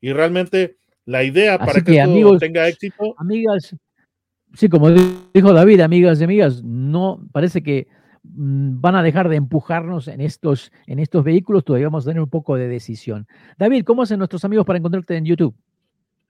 Y 0.00 0.12
realmente 0.12 0.76
la 1.10 1.24
idea 1.24 1.58
para 1.58 1.80
que, 1.80 1.98
esto 1.98 2.38
tenga 2.38 2.68
éxito. 2.68 3.14
Amigas, 3.16 3.74
sí, 4.54 4.68
como 4.68 4.90
dijo 4.90 5.52
David, 5.52 5.80
amigas 5.80 6.20
y 6.20 6.24
amigas, 6.24 6.62
no 6.62 7.20
parece 7.32 7.62
que 7.62 7.88
mm, 8.22 8.80
van 8.80 8.94
a 8.94 9.02
dejar 9.02 9.28
de 9.28 9.36
empujarnos 9.36 10.06
en 10.06 10.20
estos, 10.20 10.70
en 10.86 11.00
estos 11.00 11.24
vehículos, 11.24 11.64
todavía 11.64 11.88
vamos 11.88 12.06
a 12.06 12.10
tener 12.10 12.22
un 12.22 12.30
poco 12.30 12.54
de 12.54 12.68
decisión. 12.68 13.26
David, 13.58 13.84
¿cómo 13.84 14.02
hacen 14.02 14.18
nuestros 14.18 14.44
amigos 14.44 14.64
para 14.64 14.78
encontrarte 14.78 15.16
en 15.16 15.24
YouTube? 15.24 15.54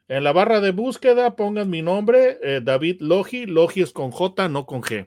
En 0.09 0.25
la 0.25 0.33
barra 0.33 0.61
de 0.61 0.73
búsqueda 0.73 1.37
pongan 1.37 1.69
mi 1.69 1.83
nombre, 1.83 2.39
eh, 2.43 2.61
David 2.63 3.01
Logi. 3.01 3.45
Logi 3.45 3.83
es 3.83 3.93
con 3.93 4.11
J, 4.11 4.49
no 4.49 4.65
con 4.65 4.81
G. 4.81 5.07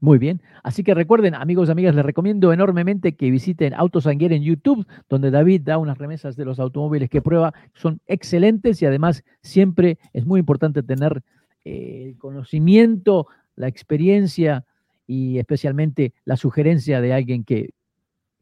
Muy 0.00 0.16
bien. 0.16 0.40
Así 0.62 0.82
que 0.82 0.94
recuerden, 0.94 1.34
amigos 1.34 1.68
y 1.68 1.72
amigas, 1.72 1.94
les 1.94 2.04
recomiendo 2.04 2.54
enormemente 2.54 3.16
que 3.16 3.30
visiten 3.30 3.74
Autosanguier 3.74 4.32
en 4.32 4.42
YouTube, 4.42 4.86
donde 5.10 5.30
David 5.30 5.60
da 5.62 5.76
unas 5.76 5.98
remesas 5.98 6.36
de 6.36 6.46
los 6.46 6.58
automóviles 6.58 7.10
que 7.10 7.20
prueba. 7.20 7.52
Son 7.74 8.00
excelentes 8.06 8.80
y 8.80 8.86
además 8.86 9.22
siempre 9.42 9.98
es 10.14 10.24
muy 10.24 10.40
importante 10.40 10.82
tener 10.82 11.22
eh, 11.66 12.04
el 12.06 12.18
conocimiento, 12.18 13.26
la 13.56 13.68
experiencia 13.68 14.64
y 15.06 15.38
especialmente 15.38 16.14
la 16.24 16.38
sugerencia 16.38 17.02
de 17.02 17.12
alguien 17.12 17.44
que, 17.44 17.74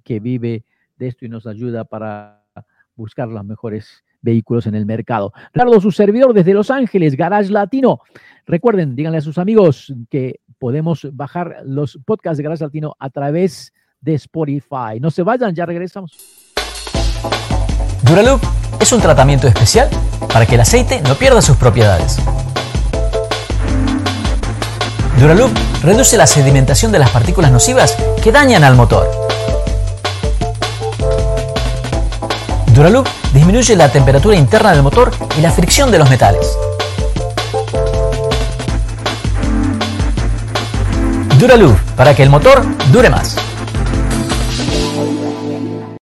que 0.05 0.21
vive 0.21 0.65
de 0.97 1.09
esto 1.09 1.27
y 1.27 1.29
nos 1.29 1.47
ayuda 1.49 1.85
para 1.85 2.45
buscar 2.95 3.27
los 3.29 3.45
mejores 3.45 4.05
vehículos 4.21 4.67
en 4.67 4.75
el 4.75 4.87
mercado. 4.87 5.33
Ricardo, 5.53 5.81
su 5.81 5.91
servidor 5.91 6.35
desde 6.35 6.55
Los 6.55 6.71
Ángeles, 6.71 7.17
Garage 7.17 7.51
Latino. 7.51 8.01
Recuerden, 8.47 8.95
díganle 8.95 9.19
a 9.19 9.23
sus 9.23 9.39
amigos 9.39 9.93
que 10.11 10.41
podemos 10.59 11.07
bajar 11.13 11.59
los 11.65 11.99
podcasts 12.05 12.39
de 12.39 12.45
Garage 12.45 12.65
Latino 12.65 12.97
a 12.99 13.11
través 13.11 13.73
de 14.01 14.15
Spotify. 14.15 15.01
No 15.01 15.11
se 15.11 15.23
vayan, 15.23 15.55
ya 15.55 15.67
regresamos. 15.67 16.13
Duraloop 18.03 18.41
es 18.81 18.93
un 18.93 19.01
tratamiento 19.01 19.49
especial 19.49 19.89
para 20.33 20.47
que 20.47 20.55
el 20.55 20.61
aceite 20.61 21.01
no 21.03 21.15
pierda 21.15 21.43
sus 21.43 21.57
propiedades. 21.57 22.19
Duraloop 25.19 25.51
reduce 25.83 26.17
la 26.17 26.27
sedimentación 26.27 26.93
de 26.93 27.01
las 27.01 27.11
partículas 27.11 27.51
nocivas 27.51 27.97
que 28.23 28.31
dañan 28.31 28.63
al 28.63 28.77
motor. 28.77 29.09
Duraloop 32.73 33.09
disminuye 33.35 33.75
la 33.75 33.91
temperatura 33.91 34.37
interna 34.37 34.73
del 34.73 34.83
motor 34.85 35.11
y 35.37 35.41
la 35.41 35.51
fricción 35.51 35.91
de 35.91 35.99
los 35.99 36.09
metales. 36.09 36.57
Duraloop, 41.39 41.79
para 41.97 42.17
que 42.17 42.25
el 42.25 42.31
motor 42.31 42.65
dure 42.91 43.09
más. 43.09 43.37